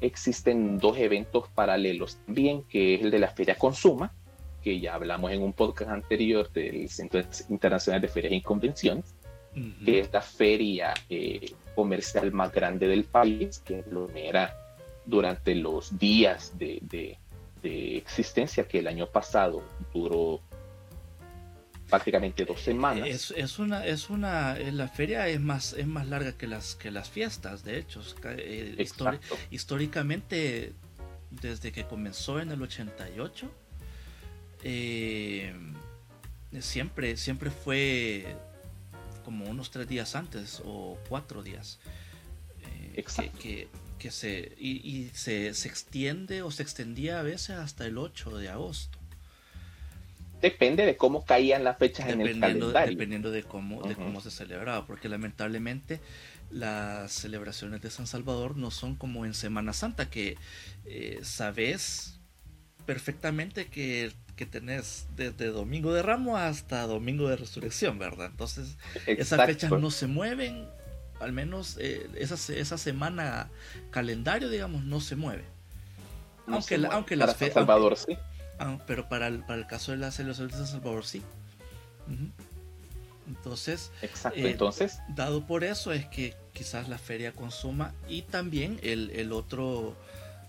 existen 0.00 0.78
dos 0.78 0.98
eventos 0.98 1.48
paralelos 1.48 2.16
también, 2.26 2.62
que 2.64 2.94
es 2.94 3.02
el 3.02 3.10
de 3.10 3.18
la 3.18 3.28
Feria 3.28 3.56
Consuma, 3.56 4.12
que 4.62 4.80
ya 4.80 4.94
hablamos 4.94 5.30
en 5.30 5.42
un 5.42 5.52
podcast 5.52 5.90
anterior 5.90 6.50
del 6.50 6.88
Centro 6.88 7.20
Internacional 7.48 8.00
de 8.00 8.08
Ferias 8.08 8.32
y 8.32 8.40
Convenciones, 8.42 9.14
que 9.84 10.00
es 10.00 10.12
la 10.12 10.20
feria 10.20 10.92
eh, 11.08 11.54
comercial 11.74 12.30
más 12.32 12.52
grande 12.52 12.86
del 12.88 13.04
país, 13.04 13.60
que 13.60 13.84
lo 13.90 14.10
era 14.10 14.54
durante 15.06 15.54
los 15.54 15.98
días 15.98 16.52
de, 16.58 16.80
de, 16.82 17.16
existencia 17.96 18.68
que 18.68 18.78
el 18.78 18.86
año 18.86 19.08
pasado 19.08 19.60
duró 19.92 20.40
prácticamente 21.88 22.44
dos 22.44 22.60
semanas. 22.60 23.08
Es, 23.08 23.30
es, 23.36 23.58
una, 23.58 23.86
es 23.86 24.10
una, 24.10 24.54
la 24.58 24.88
feria 24.88 25.28
es 25.28 25.40
más, 25.40 25.72
es 25.72 25.86
más 25.86 26.06
larga 26.08 26.32
que 26.32 26.46
las, 26.46 26.74
que 26.74 26.90
las 26.90 27.08
fiestas, 27.08 27.64
de 27.64 27.78
hecho. 27.78 28.02
Eh, 28.24 28.86
históricamente, 29.50 30.72
desde 31.30 31.72
que 31.72 31.84
comenzó 31.84 32.40
en 32.40 32.50
el 32.50 32.62
88, 32.62 33.50
eh, 34.62 35.54
siempre, 36.60 37.16
siempre 37.16 37.50
fue 37.50 38.36
como 39.24 39.46
unos 39.46 39.70
tres 39.70 39.88
días 39.88 40.14
antes 40.14 40.62
o 40.64 40.98
cuatro 41.08 41.42
días. 41.42 41.78
Eh, 42.94 43.04
que, 43.38 43.68
que, 43.98 44.10
se, 44.10 44.54
y, 44.58 45.10
se, 45.14 45.52
se, 45.54 45.68
extiende 45.68 46.42
o 46.42 46.50
se 46.50 46.62
extendía 46.62 47.20
a 47.20 47.22
veces 47.22 47.50
hasta 47.56 47.86
el 47.86 47.98
8 47.98 48.38
de 48.38 48.48
agosto. 48.48 48.95
Depende 50.50 50.86
de 50.86 50.96
cómo 50.96 51.24
caían 51.24 51.64
las 51.64 51.78
fechas 51.78 52.08
en 52.08 52.20
el 52.20 52.38
calendario. 52.38 52.90
Dependiendo 52.90 53.30
de 53.30 53.42
cómo, 53.42 53.82
de 53.82 53.94
cómo 53.94 54.20
se 54.20 54.30
celebraba, 54.30 54.86
porque 54.86 55.08
lamentablemente 55.08 56.00
las 56.50 57.12
celebraciones 57.12 57.82
de 57.82 57.90
San 57.90 58.06
Salvador 58.06 58.56
no 58.56 58.70
son 58.70 58.94
como 58.94 59.26
en 59.26 59.34
Semana 59.34 59.72
Santa, 59.72 60.08
que 60.08 60.36
eh, 60.84 61.18
sabes 61.22 62.20
perfectamente 62.86 63.66
que 63.66 64.12
que 64.36 64.46
tenés 64.46 65.08
desde 65.16 65.46
Domingo 65.48 65.94
de 65.94 66.02
Ramos 66.02 66.38
hasta 66.38 66.86
Domingo 66.86 67.28
de 67.28 67.36
Resurrección, 67.36 67.98
¿verdad? 67.98 68.28
Entonces, 68.30 68.76
esas 69.06 69.44
fechas 69.46 69.70
no 69.70 69.90
se 69.90 70.06
mueven, 70.06 70.68
al 71.20 71.32
menos 71.32 71.78
eh, 71.80 72.06
esa, 72.16 72.34
esa, 72.52 72.76
semana 72.76 73.48
calendario, 73.90 74.50
digamos, 74.50 74.84
no 74.84 75.00
se 75.00 75.16
mueve. 75.16 75.44
aunque, 76.46 76.86
aunque 76.90 77.16
las 77.16 77.36
San 77.36 77.50
Salvador 77.50 77.96
sí. 77.96 78.16
Ah, 78.58 78.78
pero 78.86 79.08
para 79.08 79.28
el, 79.28 79.40
para 79.40 79.58
el 79.58 79.66
caso 79.66 79.92
de 79.92 79.98
la 79.98 80.10
de 80.10 80.34
San 80.34 80.66
Salvador 80.66 81.04
sí. 81.04 81.22
Entonces, 83.26 83.90
Exacto, 84.02 84.38
eh, 84.38 84.50
entonces, 84.50 85.00
dado 85.08 85.46
por 85.46 85.64
eso 85.64 85.92
es 85.92 86.06
que 86.06 86.36
quizás 86.52 86.88
la 86.88 86.98
feria 86.98 87.32
consuma 87.32 87.92
y 88.08 88.22
también 88.22 88.78
el, 88.82 89.10
el 89.10 89.32
otro 89.32 89.96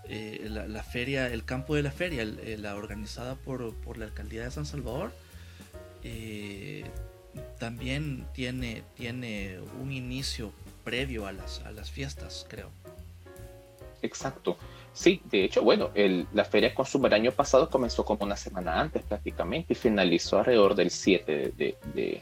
eh, 0.09 0.47
la, 0.49 0.83
feria, 0.83 1.27
el 1.27 1.43
campo 1.43 1.75
de 1.75 1.83
la 1.83 1.91
feria, 1.91 2.23
eh, 2.23 2.57
la 2.57 2.75
organizada 2.75 3.35
por, 3.35 3.97
la 3.97 4.05
alcaldía 4.05 4.43
de 4.45 4.51
San 4.51 4.65
Salvador, 4.65 5.11
eh, 6.03 6.85
también 7.59 8.25
tiene, 8.33 8.83
tiene 8.95 9.59
un 9.81 9.91
inicio 9.91 10.53
previo 10.85 11.27
a 11.27 11.33
las, 11.33 11.59
a 11.61 11.71
las 11.71 11.91
fiestas, 11.91 12.45
creo. 12.47 12.69
Exacto. 14.01 14.57
Sí, 14.97 15.21
de 15.25 15.43
hecho, 15.43 15.61
bueno, 15.61 15.91
el, 15.93 16.25
la 16.33 16.43
Feria 16.43 16.73
Consumer 16.73 17.13
el 17.13 17.21
año 17.21 17.31
pasado 17.31 17.69
comenzó 17.69 18.03
como 18.03 18.25
una 18.25 18.35
semana 18.35 18.81
antes 18.81 19.03
prácticamente 19.03 19.73
y 19.73 19.75
finalizó 19.75 20.39
alrededor 20.39 20.73
del 20.73 20.89
7 20.89 21.53
de, 21.55 22.21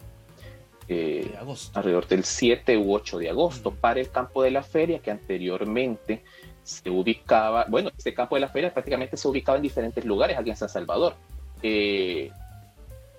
agosto. 1.40 1.80
Alrededor 1.80 2.06
del 2.06 2.26
7 2.26 2.78
u 2.78 2.94
8 2.94 3.20
de 3.20 3.30
agosto 3.30 3.72
para 3.72 4.02
el 4.02 4.12
campo 4.12 4.44
de 4.44 4.52
la 4.52 4.62
feria 4.62 5.00
que 5.00 5.10
anteriormente 5.10 6.22
se 6.64 6.90
ubicaba, 6.90 7.66
bueno, 7.70 7.92
este 7.98 8.14
campo 8.14 8.36
de 8.36 8.42
la 8.42 8.50
feria 8.50 8.74
prácticamente 8.74 9.16
se 9.16 9.30
ubicaba 9.30 9.56
en 9.56 9.64
diferentes 9.64 10.04
lugares 10.04 10.38
aquí 10.38 10.50
en 10.50 10.58
San 10.58 10.68
Salvador. 10.68 11.16
Eh, 11.64 12.30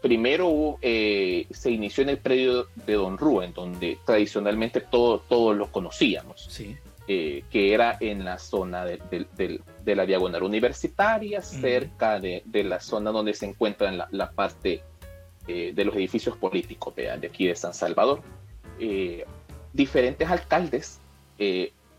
primero 0.03 0.77
eh, 0.83 1.47
se 1.51 1.71
inició 1.71 2.03
en 2.03 2.11
el 2.11 2.19
predio 2.19 2.67
de 2.75 2.93
Don 2.93 3.17
Rúa, 3.17 3.47
en 3.47 3.55
donde 3.55 3.97
tradicionalmente 4.05 4.83
todo, 4.83 5.21
todos 5.21 5.57
lo 5.57 5.73
conocíamos, 5.73 6.47
sí. 6.51 6.77
Eh, 7.09 7.45
que 7.51 7.73
era 7.73 7.97
en 8.01 8.25
la 8.25 8.37
zona 8.37 8.85
de, 8.85 9.61
la 9.85 10.07
diagonal 10.07 10.43
universitaria, 10.43 11.41
cerca 11.41 12.19
de, 12.19 12.43
la 12.65 12.81
zona 12.81 13.13
donde 13.13 13.33
se 13.33 13.47
encuentra 13.47 13.93
la, 13.93 14.09
la 14.11 14.33
parte 14.33 14.83
de 15.47 15.85
los 15.85 15.95
edificios 15.95 16.37
políticos 16.37 16.97
de, 16.97 17.09
aquí 17.09 17.47
de 17.47 17.55
San 17.55 17.73
Salvador. 17.73 18.23
diferentes 19.73 20.29
alcaldes 20.29 20.99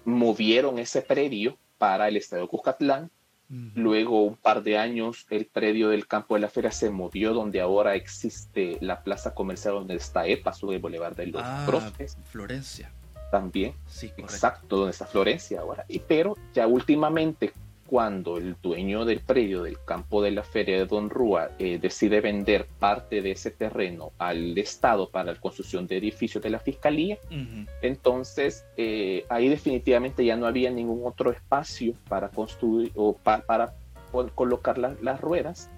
movieron 0.04 0.80
ese 0.80 1.02
predio 1.02 1.58
para 1.78 2.08
el 2.08 2.18
Estadio 2.18 2.48
Cuscatlán. 2.48 3.12
Luego, 3.50 4.24
un 4.24 4.36
par 4.36 4.62
de 4.62 4.78
años, 4.78 5.26
el 5.30 5.46
predio 5.46 5.88
del 5.88 6.06
campo 6.06 6.36
de 6.36 6.42
la 6.42 6.50
feria 6.50 6.70
se 6.70 6.90
movió 6.90 7.34
donde 7.34 7.62
ahora 7.62 7.96
existe 7.96 8.78
la 8.82 9.04
plaza 9.04 9.34
comercial 9.34 9.76
donde 9.76 9.96
está 9.96 10.28
EPA, 10.28 10.52
sobre 10.52 10.76
el 10.76 10.82
Boulevard 10.82 11.16
de 11.16 11.28
los 11.28 11.42
ah, 11.42 11.66
Florencia. 12.26 12.92
También. 13.32 13.74
Sí, 13.88 14.12
Exacto, 14.18 14.78
donde 14.78 14.92
está 14.92 15.06
Florencia 15.06 15.60
ahora. 15.62 15.86
Y, 15.88 16.00
pero 16.00 16.36
ya 16.54 16.68
últimamente, 16.68 17.52
cuando 17.86 18.38
el 18.38 18.56
dueño 18.62 19.06
del 19.06 19.22
predio 19.22 19.64
del 19.64 19.78
campo 19.84 20.22
de 20.22 20.32
la 20.32 20.44
feria 20.44 20.78
de 20.78 20.86
Don 20.86 21.10
Rúa 21.10 21.52
eh, 21.58 21.80
decide 21.80 22.22
vender 22.22 22.68
parte 22.80 23.22
de 23.22 23.32
ese 23.32 23.52
terreno 23.52 24.12
al 24.18 24.58
Estado 24.58 25.10
para 25.10 25.34
la 25.34 25.40
construcción 25.40 25.88
de 25.88 25.98
edificios 25.98 26.44
de 26.44 26.50
la 26.50 26.60
Fiscalía, 26.60 27.18
entonces 27.82 28.66
eh, 28.76 29.26
ahí 29.30 29.48
definitivamente 29.48 30.26
ya 30.26 30.36
no 30.36 30.48
había 30.48 30.70
ningún 30.70 31.02
otro 31.06 31.32
espacio 31.32 31.94
para 32.10 32.30
construir 32.30 32.92
o 32.96 33.14
para 33.14 33.74
colocar 34.36 34.78
las 34.78 35.22
ruedas. 35.22 35.70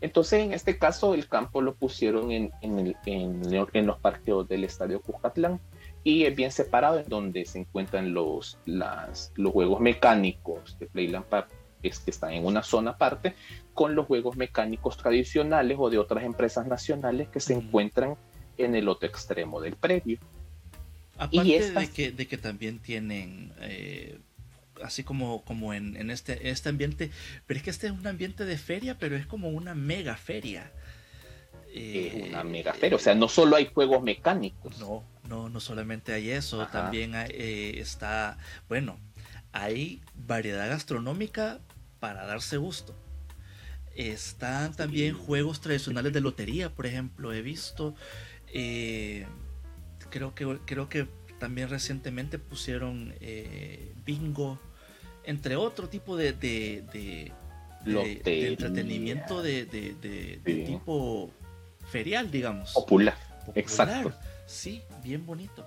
Entonces, 0.00 0.44
en 0.44 0.52
este 0.52 0.78
caso, 0.78 1.12
el 1.14 1.26
campo 1.26 1.60
lo 1.60 1.74
pusieron 1.74 2.30
en, 2.30 2.52
en, 2.62 2.94
en 3.04 3.86
los 3.86 3.98
parqueos 3.98 4.46
del 4.46 4.62
Estadio 4.62 5.00
Cuscatlán 5.00 5.60
y 6.08 6.24
es 6.24 6.34
bien 6.34 6.50
separado 6.50 6.98
en 6.98 7.06
donde 7.06 7.44
se 7.44 7.58
encuentran 7.58 8.14
los, 8.14 8.56
las, 8.64 9.30
los 9.36 9.52
juegos 9.52 9.78
mecánicos 9.78 10.78
de 10.78 10.86
Playland 10.86 11.26
Park 11.26 11.50
es 11.82 11.98
que 11.98 12.10
están 12.10 12.32
en 12.32 12.46
una 12.46 12.62
zona 12.62 12.92
aparte 12.92 13.34
con 13.74 13.94
los 13.94 14.06
juegos 14.06 14.34
mecánicos 14.34 14.96
tradicionales 14.96 15.76
o 15.78 15.90
de 15.90 15.98
otras 15.98 16.24
empresas 16.24 16.66
nacionales 16.66 17.28
que 17.28 17.40
se 17.40 17.52
encuentran 17.52 18.16
en 18.56 18.74
el 18.74 18.88
otro 18.88 19.06
extremo 19.06 19.60
del 19.60 19.76
predio. 19.76 20.18
Aparte 21.18 21.72
de, 21.72 21.90
que, 21.90 22.10
de 22.10 22.26
que 22.26 22.38
también 22.38 22.78
tienen, 22.78 23.52
eh, 23.60 24.18
así 24.82 25.04
como, 25.04 25.44
como 25.44 25.74
en, 25.74 25.94
en, 25.94 26.10
este, 26.10 26.48
este 26.48 26.70
ambiente, 26.70 27.10
pero 27.46 27.58
es 27.58 27.64
que 27.64 27.70
este 27.70 27.88
es 27.88 27.92
un 27.92 28.06
ambiente 28.06 28.46
de 28.46 28.56
feria, 28.56 28.96
pero 28.98 29.14
es 29.14 29.26
como 29.26 29.50
una 29.50 29.74
mega 29.74 30.16
feria. 30.16 30.72
Eh, 31.74 32.28
una 32.30 32.44
mega 32.44 32.72
feria, 32.72 32.96
o 32.96 32.98
sea, 32.98 33.14
no 33.14 33.28
solo 33.28 33.56
hay 33.56 33.66
juegos 33.66 34.02
mecánicos. 34.02 34.78
No, 34.78 35.04
no, 35.28 35.48
no 35.48 35.60
solamente 35.60 36.12
hay 36.12 36.30
eso, 36.30 36.66
también 36.68 37.12
eh, 37.14 37.78
está, 37.78 38.38
bueno, 38.68 38.98
hay 39.52 40.00
variedad 40.14 40.68
gastronómica 40.68 41.60
para 42.00 42.26
darse 42.26 42.56
gusto. 42.56 42.94
Están 43.94 44.74
también 44.74 45.14
juegos 45.14 45.60
tradicionales 45.60 46.12
de 46.12 46.20
lotería, 46.20 46.70
por 46.70 46.86
ejemplo, 46.86 47.32
he 47.32 47.42
visto. 47.42 47.94
Eh, 48.52 49.26
creo, 50.10 50.34
que, 50.34 50.58
creo 50.64 50.88
que 50.88 51.08
también 51.38 51.68
recientemente 51.68 52.38
pusieron 52.38 53.14
eh, 53.20 53.92
bingo, 54.04 54.58
entre 55.24 55.56
otro 55.56 55.88
tipo 55.88 56.16
de, 56.16 56.32
de, 56.32 57.32
entretenimiento 57.84 59.42
de, 59.42 59.66
tipo 60.66 61.30
ferial, 61.90 62.30
digamos. 62.30 62.72
Popular. 62.72 63.16
Exacto. 63.54 64.14
Sí, 64.48 64.82
bien 65.04 65.26
bonito. 65.26 65.64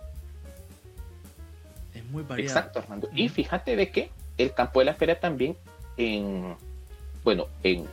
Es 1.94 2.04
muy 2.06 2.24
variado. 2.24 2.50
Exacto, 2.50 2.80
Armando. 2.80 3.10
Y 3.14 3.30
fíjate 3.30 3.76
de 3.76 3.92
que 3.92 4.10
el 4.40 4.54
campo 4.54 4.80
de 4.80 4.86
la 4.86 4.96
feria 4.96 5.20
también 5.20 5.56
en, 5.98 6.56
bueno, 7.24 7.48
en 7.62 7.86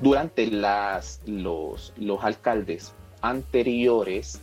durante 0.00 0.48
las, 0.48 1.22
los, 1.24 1.92
los 1.96 2.22
alcaldes 2.24 2.94
anteriores 3.22 4.42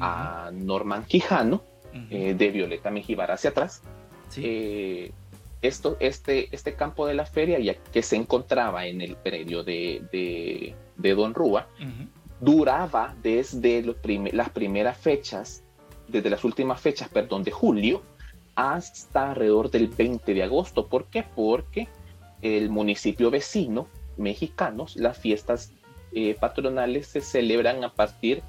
a 0.00 0.50
Norman 0.52 1.04
Quijano, 1.04 1.62
eh, 2.10 2.34
de 2.34 2.50
Violeta 2.50 2.90
Mejibar 2.90 3.30
hacia 3.30 3.50
atrás, 3.50 3.80
eh, 4.36 5.12
esto, 5.62 5.96
este, 6.00 6.48
este 6.54 6.74
campo 6.74 7.06
de 7.06 7.14
la 7.14 7.26
feria, 7.26 7.60
ya 7.60 7.74
que 7.74 8.02
se 8.02 8.16
encontraba 8.16 8.86
en 8.86 9.00
el 9.00 9.14
predio 9.14 9.62
de, 9.62 10.74
de, 10.96 11.14
Don 11.14 11.32
Rúa, 11.32 11.68
duraba 12.40 13.14
desde 13.22 13.82
las 14.32 14.50
primeras 14.50 14.98
fechas, 14.98 15.62
desde 16.08 16.30
las 16.30 16.44
últimas 16.44 16.80
fechas, 16.80 17.08
perdón, 17.08 17.44
de 17.44 17.50
julio, 17.50 18.02
hasta 18.54 19.30
alrededor 19.30 19.70
del 19.70 19.88
20 19.88 20.34
de 20.34 20.42
agosto. 20.42 20.86
¿Por 20.86 21.06
qué? 21.06 21.22
Porque 21.22 21.88
el 22.42 22.70
municipio 22.70 23.30
vecino, 23.30 23.88
mexicanos, 24.16 24.96
las 24.96 25.18
fiestas 25.18 25.72
eh, 26.12 26.36
patronales 26.38 27.08
se 27.08 27.20
celebran 27.20 27.82
a 27.84 27.92
partir 27.92 28.42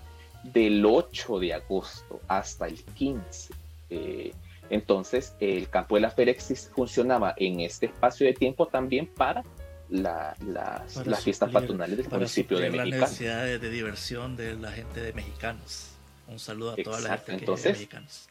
del 0.43 0.85
8 0.85 1.39
de 1.39 1.53
agosto 1.53 2.19
hasta 2.27 2.67
el 2.67 2.83
15. 2.83 3.53
Eh, 3.89 4.33
entonces, 4.69 5.35
el 5.39 5.69
campo 5.69 5.95
de 5.95 6.01
la 6.01 6.11
feria 6.11 6.35
funcionaba 6.73 7.33
en 7.37 7.59
este 7.59 7.87
espacio 7.87 8.25
de 8.25 8.33
tiempo 8.33 8.67
también 8.67 9.07
para, 9.07 9.43
las, 9.89 11.23
fiestas 11.23 11.51
patronales 11.51 11.97
del 11.97 12.09
municipio 12.09 12.57
de 12.57 12.69
Mexicanos. 12.69 12.99
La 12.99 13.07
necesidad 13.07 13.45
de, 13.45 13.69
diversión 13.69 14.35
de 14.35 14.55
la 14.55 14.71
gente 14.71 15.01
de 15.01 15.13
mexicanos. 15.13 15.91
Un 16.27 16.39
saludo 16.39 16.71
a 16.71 16.75
toda 16.75 16.99
la 17.01 17.17
gente 17.17 17.33
Entonces, 17.33 17.73
mexicanos. 17.73 18.27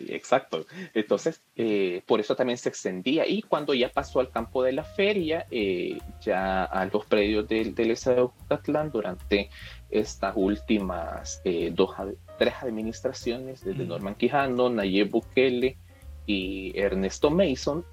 Exacto. 0.00 0.66
Entonces, 0.94 1.42
eh, 1.54 2.02
por 2.06 2.20
eso 2.20 2.36
también 2.36 2.58
se 2.58 2.68
extendía. 2.68 3.26
Y 3.26 3.42
cuando 3.42 3.74
ya 3.74 3.90
pasó 3.90 4.20
al 4.20 4.30
campo 4.30 4.62
de 4.62 4.72
la 4.72 4.84
feria, 4.84 5.46
eh, 5.50 5.98
ya 6.20 6.64
a 6.64 6.86
los 6.86 7.04
predios 7.06 7.48
del, 7.48 7.74
del 7.74 7.92
estado 7.92 8.32
de 8.48 8.90
durante 8.90 9.50
estas 9.90 10.34
últimas 10.36 11.40
eh, 11.44 11.70
dos, 11.74 11.90
tres 12.38 12.54
administraciones, 12.60 13.64
desde 13.64 13.84
Norman 13.84 14.14
Quijano, 14.14 14.68
Nayib 14.68 15.10
Bukele 15.10 15.76
y 16.26 16.78
Ernesto 16.78 17.30
Mason, 17.30 17.84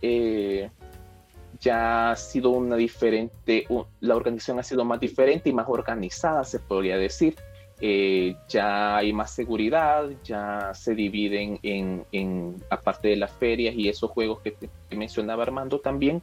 ya 1.63 2.11
ha 2.11 2.15
sido 2.17 2.49
una 2.49 2.75
diferente, 2.75 3.65
la 4.01 4.15
organización 4.15 4.59
ha 4.59 4.63
sido 4.63 4.83
más 4.83 4.99
diferente 4.99 5.49
y 5.49 5.53
más 5.53 5.65
organizada, 5.69 6.43
se 6.43 6.59
podría 6.59 6.97
decir. 6.97 7.35
Eh, 7.79 8.35
ya 8.49 8.97
hay 8.97 9.13
más 9.13 9.31
seguridad, 9.31 10.09
ya 10.23 10.73
se 10.73 10.93
dividen 10.93 11.59
en, 11.63 12.05
en, 12.11 12.55
aparte 12.69 13.07
de 13.09 13.15
las 13.15 13.31
ferias 13.31 13.75
y 13.75 13.89
esos 13.89 14.11
juegos 14.11 14.41
que, 14.41 14.55
mencionaba 14.95 15.43
Armando 15.43 15.79
también, 15.79 16.21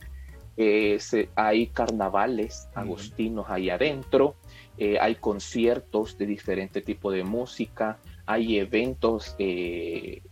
eh, 0.56 0.98
hay 1.34 1.66
carnavales 1.68 2.68
agostinos 2.74 3.46
ahí 3.48 3.68
adentro, 3.70 4.36
eh, 4.78 4.98
hay 5.00 5.16
conciertos 5.16 6.16
de 6.18 6.26
diferente 6.26 6.82
tipo 6.82 7.10
de 7.10 7.24
música, 7.24 7.98
hay 8.26 8.58
eventos 8.58 9.36
de 9.36 10.22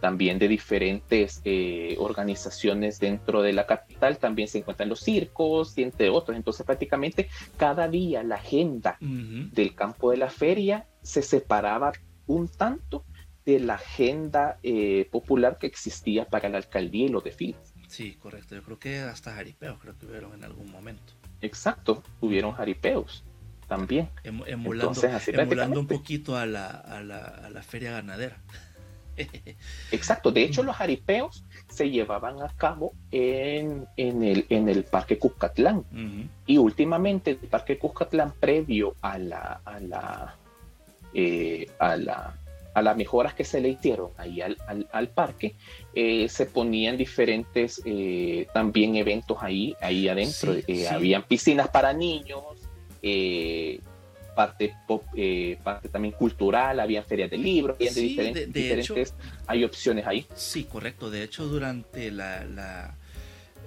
también 0.00 0.38
de 0.38 0.48
diferentes 0.48 1.40
eh, 1.44 1.96
organizaciones 1.98 2.98
dentro 2.98 3.42
de 3.42 3.52
la 3.52 3.66
capital, 3.66 4.18
también 4.18 4.48
se 4.48 4.58
encuentran 4.58 4.88
los 4.88 5.00
circos 5.00 5.76
y 5.76 5.82
entre 5.82 6.08
otros. 6.10 6.36
Entonces 6.36 6.64
prácticamente 6.66 7.28
cada 7.56 7.88
día 7.88 8.22
la 8.22 8.36
agenda 8.36 8.96
del 9.00 9.74
campo 9.74 10.10
de 10.10 10.16
la 10.16 10.30
feria 10.30 10.86
se 11.02 11.22
separaba 11.22 11.92
un 12.26 12.48
tanto 12.48 13.04
de 13.44 13.60
la 13.60 13.74
agenda 13.74 14.58
eh, 14.62 15.08
popular 15.10 15.58
que 15.58 15.66
existía 15.66 16.26
para 16.26 16.48
la 16.48 16.58
alcaldía 16.58 17.06
y 17.06 17.08
los 17.08 17.24
desfiles. 17.24 17.74
Sí, 17.88 18.14
correcto. 18.14 18.54
Yo 18.54 18.62
creo 18.62 18.78
que 18.78 19.00
hasta 19.00 19.34
jaripeos 19.34 19.78
creo 19.80 19.98
que 19.98 20.06
hubieron 20.06 20.34
en 20.34 20.44
algún 20.44 20.70
momento. 20.70 21.12
Exacto, 21.40 22.02
hubieron 22.20 22.52
jaripeos 22.52 23.24
también. 23.66 24.10
emulando, 24.24 25.80
un 25.80 25.86
poquito 25.86 26.36
a 26.36 26.44
la, 26.44 26.66
a 26.66 27.02
la, 27.02 27.18
a 27.18 27.50
la 27.50 27.62
feria 27.62 27.92
ganadera. 27.92 28.40
Exacto, 29.92 30.30
de 30.30 30.42
hecho 30.42 30.62
los 30.62 30.76
jaripeos 30.76 31.44
se 31.68 31.90
llevaban 31.90 32.42
a 32.42 32.48
cabo 32.48 32.92
en, 33.10 33.86
el, 33.96 34.46
en 34.48 34.68
el 34.68 34.84
Parque 34.84 35.18
Cuscatlán. 35.18 35.84
Y 36.46 36.58
últimamente 36.58 37.32
el 37.32 37.48
Parque 37.48 37.78
Cuscatlán 37.78 38.32
previo 38.38 38.94
a 39.00 39.18
la, 39.18 39.60
a 39.64 39.80
la, 39.80 40.36
eh, 41.14 41.68
a 41.78 41.96
la 41.96 42.34
a 42.72 42.82
las 42.82 42.96
mejoras 42.96 43.34
que 43.34 43.42
se 43.42 43.60
le 43.60 43.68
hicieron 43.68 44.10
ahí 44.16 44.40
al, 44.40 44.56
al, 44.92 45.08
parque, 45.08 45.56
eh, 45.92 46.28
se 46.28 46.46
ponían 46.46 46.96
diferentes 46.96 47.82
eh, 47.84 48.46
también 48.54 48.94
eventos 48.94 49.38
ahí, 49.40 49.74
ahí 49.80 50.08
adentro. 50.08 50.54
Habían 50.88 51.24
piscinas 51.24 51.68
para 51.68 51.92
niños, 51.92 52.44
parte 54.34 54.74
pop, 54.86 55.04
eh, 55.14 55.58
parte 55.62 55.88
también 55.88 56.12
cultural, 56.14 56.80
había 56.80 57.02
ferias 57.02 57.30
de 57.30 57.38
libros, 57.38 57.78
de, 57.78 57.90
diferentes, 57.90 59.14
hay 59.46 59.64
opciones 59.64 60.06
ahí. 60.06 60.26
Sí, 60.34 60.64
correcto. 60.64 61.10
De 61.10 61.22
hecho, 61.22 61.46
durante 61.46 62.10
la, 62.10 62.44
la 62.44 62.96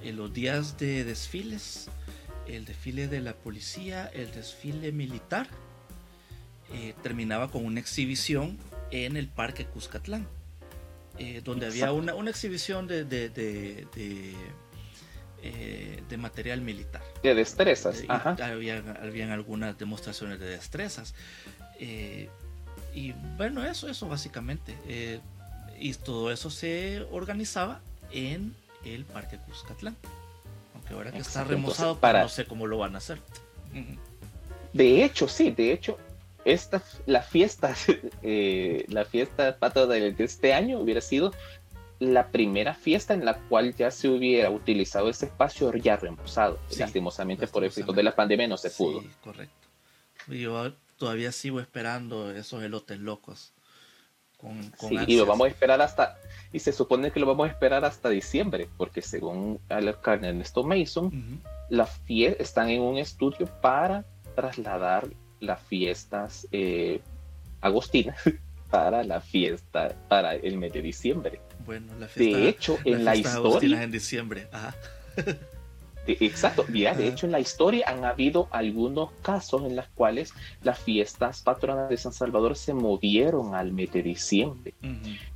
en 0.04 0.18
los 0.18 0.34
días 0.34 0.78
de 0.78 1.04
desfiles, 1.04 1.90
el 2.48 2.66
desfile 2.66 3.08
de 3.08 3.22
la 3.22 3.34
policía, 3.34 4.10
el 4.14 4.32
desfile 4.32 4.92
militar, 4.92 5.48
eh, 6.74 6.94
terminaba 7.04 7.50
con 7.50 7.66
una 7.66 7.80
exhibición 7.80 8.58
en 8.92 9.18
el 9.18 9.28
Parque 9.28 9.66
Cuscatlán, 9.66 10.28
eh, 11.18 11.42
donde 11.44 11.68
había 11.68 11.92
una, 11.92 12.16
una 12.16 12.30
exhibición 12.30 12.88
de, 12.88 13.06
de 13.06 13.88
eh, 15.46 16.02
de 16.08 16.16
material 16.16 16.62
militar. 16.62 17.02
De 17.22 17.36
destrezas. 17.36 18.00
Eh, 18.00 18.08
habían, 18.10 19.30
algunas 19.30 19.78
demostraciones 19.78 20.40
de 20.40 20.46
destrezas. 20.46 21.14
Eh, 21.82 22.30
y 22.96 23.12
bueno, 23.36 23.66
eso, 23.66 23.90
eso 23.90 24.08
básicamente. 24.08 24.74
y 25.78 25.94
todo 25.96 26.32
eso 26.32 26.50
se 26.50 27.06
organizaba 27.12 27.82
en 28.14 28.56
el 28.86 29.04
Parque 29.04 29.36
Cuscatlán. 29.36 29.98
Aunque 30.76 30.94
ahora 30.94 31.12
que 31.12 31.18
está 31.18 31.44
remozado, 31.44 32.00
para... 32.00 32.24
no 32.24 32.30
sé 32.30 32.46
cómo 32.46 32.66
lo 32.66 32.78
van 32.78 32.96
a 32.96 33.00
hacer. 33.00 33.20
De 34.72 35.04
hecho, 35.04 35.28
sí, 35.28 35.52
de 35.52 35.74
hecho, 35.74 35.98
esta, 36.46 36.82
la 37.06 37.22
fiesta, 37.22 37.76
la 38.88 39.04
fiesta 39.04 39.58
pata 39.58 39.88
de, 39.88 40.16
este 40.20 40.54
año 40.54 40.80
hubiera 40.80 41.02
sido 41.02 41.34
la 42.04 42.28
primera 42.28 42.74
fiesta 42.74 43.14
en 43.14 43.26
la 43.26 43.36
cual 43.36 43.76
ya 43.76 43.92
se 43.92 44.10
hubiera 44.10 44.50
utilizado 44.50 45.10
ese 45.10 45.28
espacio 45.28 45.74
ya 45.76 45.96
reemplazado. 45.96 46.60
lastimosamente 46.78 47.48
por 47.48 47.64
efecto 47.64 47.94
de 47.94 48.04
la 48.04 48.16
pandemia 48.16 48.48
no 48.48 48.58
se 48.58 48.70
pudo. 48.70 49.02
Sí, 49.02 49.10
correcto. 49.24 49.68
Yo 50.28 50.74
todavía 50.98 51.32
sigo 51.32 51.60
esperando 51.60 52.32
esos 52.32 52.64
elotes 52.64 53.00
locos. 53.00 53.54
sí, 54.80 54.98
y 55.08 55.18
lo 55.18 55.26
vamos 55.26 55.46
a 55.46 55.50
esperar 55.50 55.82
hasta, 55.82 56.18
y 56.52 56.60
se 56.60 56.74
supone 56.74 57.12
que 57.12 57.20
lo 57.20 57.26
vamos 57.26 57.48
a 57.48 57.52
esperar 57.52 57.86
hasta 57.86 58.10
diciembre, 58.10 58.68
porque 58.78 59.02
según 59.02 59.60
Ernesto 59.70 60.64
Mason, 60.64 61.42
las 61.70 61.98
fiestas 62.00 62.48
están 62.48 62.70
en 62.70 62.82
un 62.82 62.98
estudio 62.98 63.48
para 63.62 64.06
trasladar 64.36 65.08
las 65.40 65.62
fiestas 65.62 66.48
eh, 66.52 67.02
agostinas 67.62 68.18
para 68.70 69.04
la 69.04 69.22
fiesta, 69.22 69.96
para 70.10 70.36
el 70.36 70.58
mes 70.58 70.74
de 70.74 70.82
diciembre. 70.82 71.42
Bueno, 71.66 71.94
la 72.00 72.08
fiesta, 72.08 72.38
de 72.38 72.50
hecho, 72.50 72.78
en 72.84 73.06
la 73.06 73.16
historia. 73.16 73.84
en 73.84 73.92
diciembre. 73.92 74.48
exacto. 76.08 76.66
Mira, 76.70 76.94
de 76.94 77.08
hecho, 77.08 77.26
en 77.26 77.32
la 77.32 77.40
historia 77.40 77.86
han 77.90 78.04
habido 78.06 78.48
algunos 78.52 79.12
casos 79.22 79.64
en 79.64 79.76
los 79.76 79.88
cuales 79.90 80.34
las 80.62 80.80
fiestas 80.80 81.42
patronales 81.42 81.90
de 81.90 81.98
San 81.98 82.14
Salvador 82.14 82.56
se 82.56 82.74
movieron 82.74 83.56
al 83.56 83.72
mes 83.72 83.92
de 83.92 84.04
diciembre. 84.04 84.74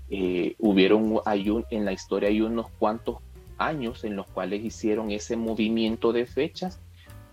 Eh, 0.10 0.56
hubieron, 0.60 1.20
hay 1.26 1.50
un, 1.50 1.66
en 1.70 1.86
la 1.86 1.92
historia 1.92 2.30
hay 2.30 2.42
unos 2.42 2.70
cuantos 2.80 3.18
años 3.58 4.04
en 4.04 4.16
los 4.16 4.28
cuales 4.28 4.64
hicieron 4.64 5.12
ese 5.12 5.36
movimiento 5.36 6.14
de 6.14 6.26
fechas 6.26 6.80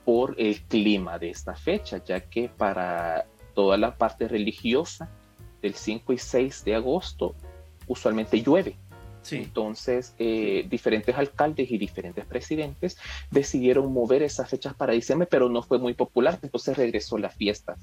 por 0.04 0.34
el 0.38 0.60
clima 0.62 1.18
de 1.18 1.30
esta 1.30 1.54
fecha, 1.54 2.02
ya 2.04 2.20
que 2.20 2.48
para 2.48 3.26
toda 3.54 3.76
la 3.76 3.96
parte 3.96 4.28
religiosa 4.28 5.08
del 5.62 5.74
5 5.74 6.12
y 6.12 6.18
6 6.18 6.64
de 6.64 6.74
agosto 6.74 7.34
usualmente 7.86 8.42
llueve. 8.42 8.76
Entonces, 9.30 10.14
eh, 10.18 10.66
diferentes 10.68 11.16
alcaldes 11.16 11.70
y 11.70 11.78
diferentes 11.78 12.24
presidentes 12.26 12.96
decidieron 13.30 13.92
mover 13.92 14.22
esas 14.22 14.48
fechas 14.48 14.74
para 14.74 14.92
diciembre, 14.92 15.28
pero 15.30 15.48
no 15.48 15.62
fue 15.62 15.78
muy 15.78 15.94
popular. 15.94 16.38
Entonces 16.42 16.76
regresó 16.76 17.18
la 17.18 17.30
fiesta 17.30 17.76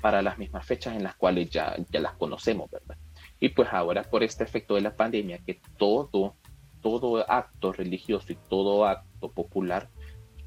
para 0.00 0.22
las 0.22 0.38
mismas 0.38 0.64
fechas 0.66 0.94
en 0.94 1.02
las 1.02 1.16
cuales 1.16 1.50
ya, 1.50 1.76
ya 1.90 2.00
las 2.00 2.14
conocemos, 2.14 2.70
¿verdad? 2.70 2.96
Y 3.40 3.50
pues 3.50 3.68
ahora 3.72 4.02
por 4.04 4.22
este 4.22 4.44
efecto 4.44 4.74
de 4.74 4.80
la 4.80 4.94
pandemia, 4.94 5.38
que 5.38 5.60
todo, 5.76 6.36
todo 6.80 7.30
acto 7.30 7.72
religioso 7.72 8.32
y 8.32 8.38
todo 8.48 8.86
acto 8.86 9.30
popular 9.30 9.88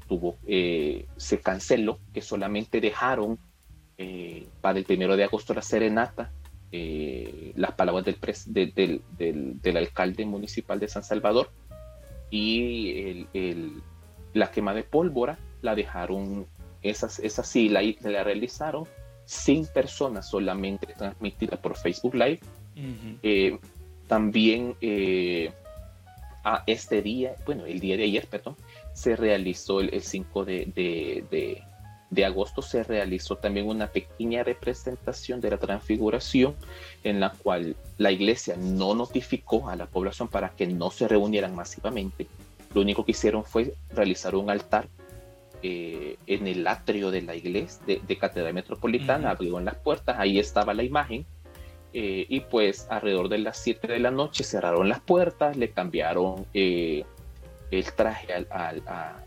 tuvo, 0.08 0.38
eh, 0.46 1.06
se 1.16 1.40
canceló, 1.40 2.00
que 2.12 2.22
solamente 2.22 2.80
dejaron 2.80 3.38
eh, 3.98 4.48
para 4.60 4.78
el 4.78 4.84
primero 4.84 5.16
de 5.16 5.24
agosto 5.24 5.54
la 5.54 5.62
serenata 5.62 6.32
eh, 6.72 7.52
las 7.56 7.72
palabras 7.72 8.04
del, 8.04 8.72
del, 8.74 9.02
del, 9.62 9.76
alcalde 9.76 10.24
municipal 10.24 10.78
de 10.78 10.88
San 10.88 11.02
Salvador 11.02 11.50
y 12.30 13.26
el, 13.34 13.82
la 14.34 14.50
quema 14.50 14.72
de 14.74 14.84
pólvora 14.84 15.38
la 15.62 15.74
dejaron, 15.74 16.46
esas, 16.82 17.18
esa 17.18 17.42
sí 17.42 17.68
la, 17.68 17.82
la 18.02 18.22
realizaron 18.22 18.86
sin 19.24 19.66
personas, 19.66 20.28
solamente 20.28 20.86
transmitida 20.96 21.56
por 21.56 21.76
Facebook 21.76 22.14
Live. 22.14 22.40
Eh, 23.22 23.58
también 24.06 24.74
eh, 24.80 25.52
a 26.44 26.62
este 26.66 27.02
día, 27.02 27.34
bueno, 27.44 27.66
el 27.66 27.78
día 27.80 27.96
de 27.96 28.04
ayer, 28.04 28.26
perdón, 28.26 28.56
se 28.92 29.16
realizó 29.16 29.80
el, 29.80 30.02
5 30.02 30.44
de, 30.44 30.66
de 31.30 31.62
agosto 32.24 32.60
se 32.60 32.82
realizó 32.82 33.36
también 33.36 33.68
una 33.68 33.86
pequeña 33.86 34.42
representación 34.42 35.40
de 35.40 35.50
la 35.50 35.58
transfiguración 35.58 36.54
en 37.04 37.20
la 37.20 37.30
cual 37.30 37.76
la 37.98 38.10
iglesia 38.10 38.56
no 38.56 38.94
notificó 38.94 39.68
a 39.68 39.76
la 39.76 39.86
población 39.86 40.28
para 40.28 40.50
que 40.50 40.66
no 40.66 40.90
se 40.90 41.08
reunieran 41.08 41.54
masivamente. 41.54 42.26
Lo 42.74 42.80
único 42.80 43.04
que 43.04 43.12
hicieron 43.12 43.44
fue 43.44 43.74
realizar 43.92 44.34
un 44.34 44.50
altar 44.50 44.88
eh, 45.62 46.16
en 46.26 46.46
el 46.46 46.66
atrio 46.66 47.10
de 47.10 47.22
la 47.22 47.36
iglesia 47.36 47.80
de, 47.86 48.18
Catedral 48.18 48.54
Metropolitana, 48.54 49.30
abrieron 49.30 49.64
las 49.64 49.74
puertas, 49.74 50.16
ahí 50.18 50.38
estaba 50.38 50.74
la 50.74 50.82
imagen. 50.82 51.26
Eh, 51.92 52.24
y 52.28 52.40
pues 52.40 52.86
alrededor 52.88 53.28
de 53.28 53.38
las 53.38 53.58
7 53.58 53.88
de 53.88 53.98
la 53.98 54.12
noche 54.12 54.44
cerraron 54.44 54.88
las 54.88 55.00
puertas, 55.00 55.56
le 55.56 55.70
cambiaron 55.70 56.46
eh, 56.54 57.04
el 57.70 57.92
traje 57.92 58.32
al, 58.32 58.46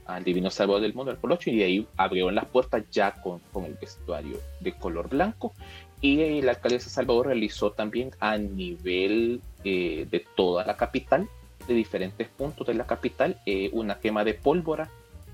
al, 0.06 0.24
Divino 0.24 0.50
Salvador 0.50 0.82
del 0.82 0.94
Mundo, 0.94 1.12
al 1.12 1.18
Colocho, 1.18 1.50
y 1.50 1.58
de 1.58 1.64
ahí 1.64 1.88
abrieron 1.96 2.36
las 2.36 2.46
puertas 2.46 2.84
ya 2.92 3.12
con, 3.22 3.40
con 3.52 3.66
el 3.66 3.76
vestuario 3.76 4.38
de 4.60 4.74
color 4.74 5.10
blanco. 5.10 5.54
Y 6.02 6.42
la 6.42 6.52
alcaldesa 6.52 6.86
de 6.86 6.92
Salvador 6.92 7.28
realizó 7.28 7.72
también 7.72 8.12
a 8.20 8.38
nivel 8.38 9.42
eh, 9.64 10.06
de 10.12 10.26
toda 10.36 10.66
la 10.66 10.76
capital, 10.76 11.30
de 11.66 11.74
diferentes 11.74 12.28
puntos 12.28 12.68
de 12.68 12.74
la 12.74 12.86
capital, 12.86 13.40
eh, 13.46 13.70
una 13.72 14.00
quema 14.00 14.26
de 14.26 14.34
pólvora. 14.34 14.90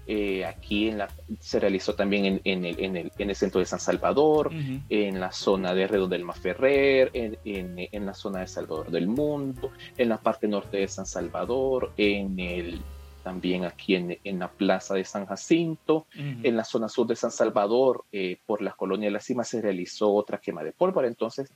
Eh, 0.05 0.45
aquí 0.45 0.89
en 0.89 0.99
la, 0.99 1.07
se 1.39 1.59
realizó 1.59 1.95
también 1.95 2.25
en, 2.25 2.41
en, 2.43 2.65
el, 2.65 2.79
en, 2.83 2.97
el, 2.97 3.11
en, 3.17 3.29
el, 3.29 3.35
centro 3.35 3.59
de 3.59 3.65
San 3.65 3.79
Salvador, 3.79 4.51
en 4.89 5.19
la 5.19 5.31
zona 5.31 5.73
de 5.73 5.87
Redo 5.87 6.07
del 6.07 6.23
Maferrer, 6.23 7.11
en, 7.13 7.37
en, 7.43 8.05
la 8.05 8.13
zona 8.13 8.39
de 8.41 8.47
Salvador 8.47 8.89
del 8.91 9.07
Mundo, 9.07 9.71
en 9.97 10.09
la 10.09 10.17
parte 10.17 10.47
norte 10.47 10.77
de 10.77 10.87
San 10.87 11.05
Salvador, 11.05 11.93
en 11.97 12.39
el 12.39 12.81
también 13.23 13.65
aquí 13.65 13.95
en, 13.95 14.17
en, 14.23 14.39
la 14.39 14.49
plaza 14.49 14.95
de 14.95 15.03
San 15.03 15.25
Jacinto, 15.25 16.07
en 16.15 16.55
la 16.55 16.63
zona 16.63 16.89
sur 16.89 17.07
de 17.07 17.15
San 17.15 17.31
Salvador, 17.31 18.05
eh, 18.11 18.37
por 18.45 18.61
la 18.61 18.71
colonia 18.71 19.07
de 19.07 19.11
la 19.11 19.19
cima 19.19 19.43
se 19.43 19.61
realizó 19.61 20.13
otra 20.13 20.39
quema 20.39 20.63
de 20.63 20.71
pólvora, 20.71 21.07
entonces 21.07 21.51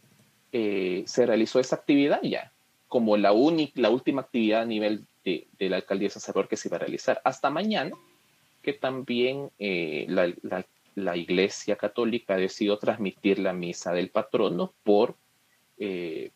eh, 0.51 1.03
se 1.07 1.25
realizó 1.25 1.59
esa 1.59 1.77
actividad 1.77 2.19
ya 2.23 2.51
como 2.87 3.17
la, 3.17 3.31
única, 3.31 3.73
la 3.81 3.89
última 3.89 4.21
actividad 4.21 4.61
a 4.61 4.65
nivel 4.65 5.05
de, 5.25 5.47
de, 5.57 5.69
la 5.69 5.77
alcaldía 5.77 6.07
de 6.07 6.13
San 6.13 6.21
Salvador 6.21 6.47
que 6.47 6.57
se 6.57 6.67
iba 6.67 6.77
a 6.77 6.81
realizar. 6.81 7.21
Hasta 7.23 7.49
mañana, 7.49 7.95
que 8.61 8.73
también 8.73 9.49
eh, 9.57 10.05
la, 10.09 10.31
la, 10.43 10.63
la, 10.93 11.17
Iglesia 11.17 11.75
Católica 11.75 12.35
ha 12.35 12.37
decidido 12.37 12.77
transmitir 12.77 13.39
la 13.39 13.51
misa 13.51 13.93
del 13.93 14.09
patrono 14.09 14.73
por, 14.83 15.15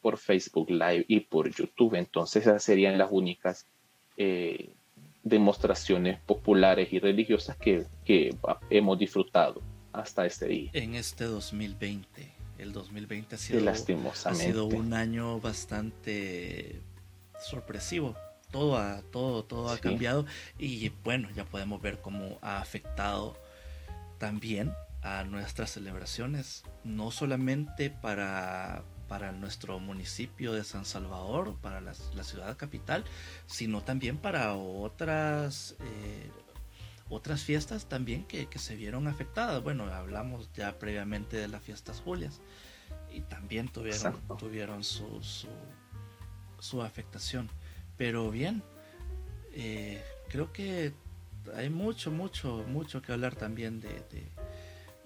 por 0.02 0.18
Facebook 0.18 0.70
Live 0.72 1.06
y 1.08 1.22
por 1.22 1.50
YouTube, 1.50 1.96
entonces 1.96 2.42
esas 2.42 2.62
serían 2.64 2.98
las 2.98 3.10
únicas 3.12 3.66
demostraciones 5.30 6.20
populares 6.20 6.92
y 6.92 7.00
religiosas 7.00 7.58
que, 7.58 7.86
que, 8.06 8.36
hemos 8.70 8.98
disfrutado 9.00 9.62
hasta 9.94 10.26
este 10.26 10.48
día. 10.48 10.72
En 10.74 10.96
este 10.96 11.26
2020, 11.26 12.32
el 12.60 12.74
2020 12.74 13.36
ha 13.36 13.38
sido, 13.38 13.70
ha 13.70 14.36
sido 14.36 14.66
un 14.66 14.94
año 14.94 15.40
bastante 15.40 16.82
sorpresivo. 17.40 18.16
Todo 18.52 18.78
ha, 18.78 19.02
todo, 19.12 19.44
todo 19.44 19.70
ha 19.70 19.78
cambiado 19.78 20.26
y 20.58 20.90
bueno, 21.04 21.30
ya 21.36 21.44
podemos 21.44 21.82
ver 21.82 22.00
cómo 22.00 22.40
ha 22.42 22.60
afectado 22.60 23.36
también 24.20 24.72
a 25.02 25.24
nuestras 25.24 25.72
celebraciones, 25.72 26.64
no 26.84 27.12
solamente 27.12 27.90
para 27.90 28.84
para 29.08 29.32
nuestro 29.32 29.80
municipio 29.80 30.54
de 30.54 30.64
San 30.64 30.86
Salvador, 30.86 31.56
para 31.62 31.82
la, 31.82 31.94
ciudad 31.94 32.58
capital, 32.58 33.04
sino 33.46 33.82
también 33.82 34.18
para 34.18 34.54
otras, 34.56 35.76
eh, 35.80 36.30
otras 37.10 37.44
fiestas 37.44 37.88
también 37.88 38.26
que, 38.26 38.48
se 38.58 38.76
vieron 38.76 39.08
afectadas. 39.08 39.64
Bueno, 39.64 39.86
hablamos 39.86 40.50
ya 40.54 40.78
previamente 40.78 41.38
de 41.38 41.48
las 41.48 41.64
fiestas 41.64 42.02
Julias 42.02 42.42
y 43.14 43.22
también 43.22 43.68
tuvieron, 43.68 44.20
tuvieron 44.38 44.84
su, 44.84 45.22
su, 46.60 46.82
afectación. 46.82 47.50
Pero 47.98 48.30
bien, 48.30 48.62
eh, 49.54 50.04
creo 50.30 50.52
que 50.52 50.94
hay 51.56 51.70
mucho, 51.70 52.12
mucho, 52.12 52.66
mucho 52.68 53.02
que 53.02 53.14
hablar 53.14 53.36
también 53.36 53.80
de, 53.80 53.90
de, 54.12 54.28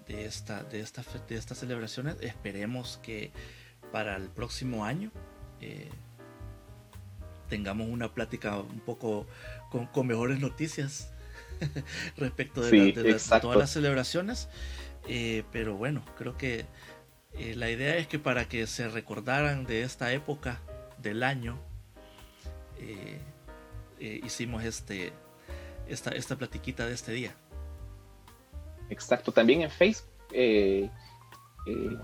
de 0.06 0.24
esta, 0.24 0.62
de, 0.64 0.80
esta, 0.80 1.02
de 1.28 1.36
estas 1.36 1.58
celebraciones. 1.58 2.16
Esperemos 2.20 2.98
que 3.02 3.32
para 3.92 4.16
el 4.16 4.28
próximo 4.30 4.84
año 4.84 5.12
eh, 5.60 5.88
tengamos 7.48 7.86
una 7.88 8.12
plática 8.12 8.58
un 8.58 8.80
poco 8.80 9.26
con, 9.70 10.06
mejores 10.06 10.40
noticias 10.40 11.12
respecto 12.16 12.62
de, 12.62 12.92
todas 13.40 13.56
las 13.56 13.70
celebraciones. 13.70 14.48
Eh, 15.06 15.44
pero 15.52 15.76
bueno, 15.76 16.02
creo 16.16 16.36
que 16.36 16.64
eh, 17.34 17.54
la 17.54 17.70
idea 17.70 17.96
es 17.96 18.06
que 18.06 18.18
para 18.18 18.48
que 18.48 18.66
se 18.66 18.88
recordaran 18.88 19.66
de 19.66 19.82
esta 19.82 20.12
época 20.12 20.60
del 20.98 21.22
año, 21.22 21.58
hicimos 24.00 24.64
este, 24.64 25.12
esta, 25.86 26.10
esta 26.10 26.36
platiquita 26.36 26.86
de 26.86 26.94
este 26.94 27.12
día. 27.12 27.36
Exacto, 28.90 29.30
también 29.30 29.62
en 29.62 29.70
Facebook 29.70 30.08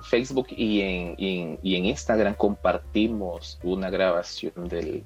Facebook 0.02 0.48
y 0.50 0.80
en, 0.80 1.58
y 1.62 1.74
en, 1.76 1.84
Instagram 1.86 2.34
compartimos 2.34 3.58
una 3.62 3.90
grabación 3.90 4.68
del, 4.68 5.04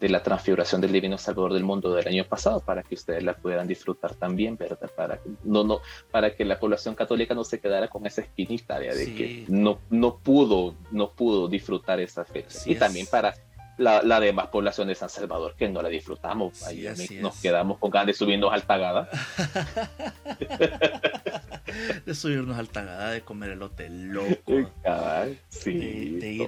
de 0.00 0.08
la 0.08 0.22
transfiguración 0.22 0.80
del 0.80 0.92
Divino 0.92 1.18
Salvador 1.18 1.52
del 1.52 1.64
Mundo 1.64 1.92
del 1.92 2.08
año 2.08 2.24
pasado 2.24 2.60
para 2.60 2.82
que 2.82 2.94
ustedes 2.94 3.22
la 3.22 3.36
pudieran 3.36 3.68
disfrutar 3.68 4.14
también, 4.14 4.56
¿verdad? 4.56 4.90
Para, 4.96 5.20
no, 5.44 5.62
no, 5.62 5.80
para 6.10 6.34
que 6.34 6.44
la 6.46 6.58
población 6.58 6.94
católica 6.94 7.34
no 7.34 7.44
se 7.44 7.60
quedara 7.60 7.88
con 7.88 8.06
esa 8.06 8.22
espinita 8.22 8.78
de, 8.78 9.14
que 9.14 9.44
no, 9.48 9.78
no, 9.90 10.16
pudo, 10.16 10.74
no 10.90 11.12
pudo 11.12 11.48
disfrutar 11.48 12.00
esa 12.00 12.24
fecha. 12.24 12.60
y 12.64 12.76
también 12.76 13.06
para 13.10 13.34
la, 13.80 14.02
la, 14.02 14.20
demás 14.20 14.48
población 14.48 14.88
de 14.88 14.94
San 14.94 15.08
Salvador 15.08 15.54
que 15.56 15.66
no 15.68 15.80
la 15.80 15.88
disfrutamos. 15.88 16.62
Ahí 16.64 16.86
nos 17.20 17.40
quedamos 17.40 17.78
con 17.78 17.90
ganas 17.90 18.08
de 18.08 18.12
subirnos 18.12 18.52
al 18.52 18.64
Tagada. 18.64 19.08
de 22.04 22.14
subirnos 22.14 22.58
al 22.58 22.68
Tagada, 22.68 23.10
de 23.10 23.22
comer 23.22 23.50
elote 23.50 23.88
loco. 23.88 24.52
de, 24.52 25.72
ir, 25.72 26.20
de, 26.20 26.30
ir, 26.30 26.42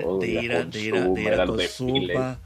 a, 0.54 0.64
de 0.64 0.80
ir 0.80 0.94
a, 0.94 1.46
de 1.46 2.36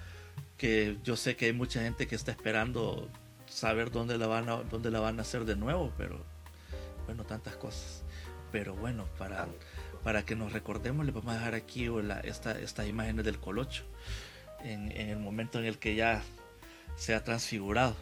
que 0.56 0.96
yo 1.02 1.16
sé 1.16 1.36
que 1.36 1.46
hay 1.46 1.52
mucha 1.52 1.82
gente 1.82 2.06
que 2.06 2.14
está 2.14 2.30
esperando 2.30 3.08
saber 3.46 3.90
dónde 3.90 4.16
la 4.18 4.26
van 4.26 4.48
a, 4.48 4.62
dónde 4.62 4.90
la 4.90 5.00
van 5.00 5.18
a 5.18 5.22
hacer 5.22 5.44
de 5.44 5.56
nuevo, 5.56 5.92
pero 5.98 6.24
bueno, 7.06 7.24
tantas 7.24 7.56
cosas. 7.56 8.04
Pero 8.52 8.76
bueno, 8.76 9.06
para, 9.18 9.48
para 10.04 10.24
que 10.24 10.36
nos 10.36 10.52
recordemos, 10.52 11.04
le 11.04 11.10
vamos 11.10 11.32
a 11.32 11.38
dejar 11.38 11.54
aquí 11.54 11.88
la, 11.88 12.20
esta, 12.20 12.52
estas 12.52 12.86
imágenes 12.86 13.24
del 13.24 13.38
colocho 13.38 13.84
en, 14.66 14.92
el 14.92 15.18
momento 15.18 15.58
en 15.58 15.64
el 15.64 15.78
que 15.78 15.94
ya 15.94 16.22
se 16.96 17.14
ha 17.14 17.22
transfigurado. 17.22 17.96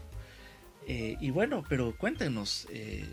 Eh, 0.87 1.17
y 1.21 1.31
bueno, 1.31 1.65
pero 1.69 1.97
cuéntenos, 1.97 2.67
eh, 2.71 3.05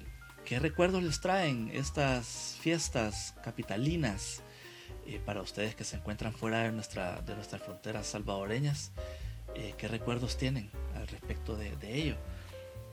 ¿qué 0.46 0.60
recuerdos 0.60 1.04
les 1.04 1.22
traen 1.22 1.70
estas 1.74 2.58
fiestas 2.60 3.36
capitalinas 3.44 4.42
eh, 5.06 5.22
para 5.26 5.42
ustedes 5.42 5.76
que 5.76 5.84
se 5.84 5.98
encuentran 5.98 6.34
fuera 6.34 6.64
de, 6.64 6.72
nuestra, 6.72 7.22
de 7.22 7.36
nuestras 7.36 7.62
fronteras 7.62 8.08
salvadoreñas? 8.08 8.92
¿Qué 9.78 9.90
recuerdos 9.90 10.38
tienen 10.38 10.72
al 10.96 11.08
respecto 11.10 11.58
de, 11.58 11.76
ello? 11.84 12.16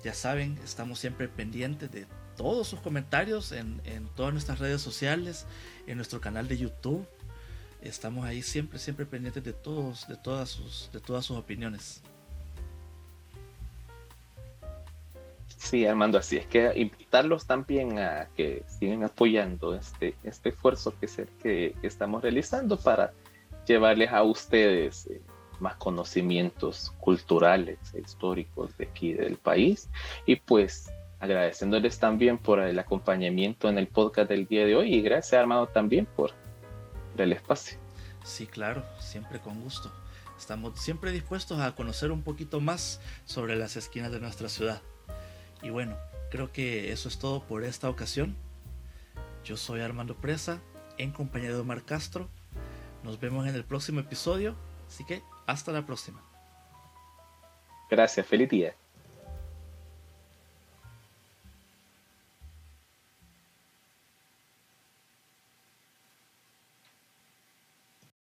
Ya 0.03 0.13
saben, 0.13 0.59
estamos 0.65 0.99
siempre 0.99 1.29
pendientes 1.29 1.89
de 1.93 2.09
todos 2.37 2.67
sus 2.67 2.81
comentarios 2.81 3.53
en, 3.53 3.81
en 3.85 4.09
todas 4.17 4.33
nuestras 4.33 4.59
redes 4.59 4.83
sociales, 4.83 5.47
en 5.87 5.99
nuestro 5.99 6.21
canal 6.21 6.49
de 6.49 6.59
YouTube 6.59 7.07
estamos 7.83 8.25
ahí 8.25 8.43
siempre, 8.43 8.79
siempre 8.79 9.07
pendientes 9.07 9.43
de 9.45 9.53
todos, 9.53 10.07
de 10.09 10.17
todas 10.17 10.49
sus, 10.49 10.91
de 10.93 11.01
todas 11.01 11.25
sus 11.25 11.37
opiniones. 11.37 12.03
Sí, 15.59 15.85
Armando, 15.87 16.19
así 16.19 16.37
es 16.37 16.47
que 16.47 16.73
invitarlos 16.77 17.47
también 17.47 17.99
a 17.99 18.29
que 18.37 18.63
sigan 18.67 19.05
apoyando 19.05 19.75
este, 19.75 20.15
este 20.23 20.51
esfuerzo 20.51 20.95
que, 20.99 21.09
se, 21.09 21.27
que, 21.43 21.75
estamos 21.83 22.23
realizando 22.23 22.79
para 22.79 23.13
llevarles 23.67 24.11
a 24.13 24.23
ustedes 24.23 25.09
eh, 25.09 25.21
más 25.59 25.75
conocimientos 25.75 26.95
culturales 27.01 27.79
e 27.93 28.01
históricos 28.01 28.77
de 28.79 28.85
aquí 28.85 29.13
del 29.13 29.37
país 29.37 29.91
y 30.27 30.37
pues 30.37 30.91
agradeciéndoles 31.19 31.99
también 31.99 32.39
por 32.39 32.61
el 32.61 32.79
acompañamiento 32.79 33.69
en 33.69 33.79
el 33.79 33.89
podcast 33.89 34.31
del 34.31 34.47
día 34.47 34.65
de 34.65 34.77
hoy 34.77 34.95
y 34.95 35.03
gracias 35.03 35.41
Armando 35.41 35.67
también 35.67 36.07
por 36.07 36.33
del 37.23 37.33
espacio. 37.33 37.79
Sí, 38.25 38.47
claro, 38.47 38.85
siempre 38.99 39.41
con 39.41 39.61
gusto. 39.61 39.93
Estamos 40.39 40.79
siempre 40.79 41.11
dispuestos 41.11 41.61
a 41.61 41.75
conocer 41.75 42.13
un 42.13 42.23
poquito 42.23 42.61
más 42.61 43.01
sobre 43.25 43.57
las 43.57 43.77
esquinas 43.77 44.13
de 44.13 44.21
nuestra 44.21 44.49
ciudad. 44.49 44.81
Y 45.63 45.71
bueno, 45.71 45.97
creo 46.31 46.53
que 46.53 46.93
eso 46.93 47.09
es 47.09 47.19
todo 47.19 47.43
por 47.43 47.65
esta 47.65 47.91
ocasión. 47.91 48.37
Yo 49.45 49.57
soy 49.57 49.81
Armando 49.81 50.15
Presa, 50.15 50.61
en 50.97 51.11
compañía 51.11 51.51
de 51.51 51.57
Omar 51.57 51.83
Castro. 51.83 52.29
Nos 53.03 53.19
vemos 53.19 53.47
en 53.47 53.55
el 53.55 53.65
próximo 53.65 54.01
episodio, 54.01 54.55
así 54.87 55.05
que 55.05 55.23
hasta 55.47 55.73
la 55.73 55.85
próxima. 55.85 56.23
Gracias, 57.91 58.27
feliz 58.27 58.49
día. 58.49 58.75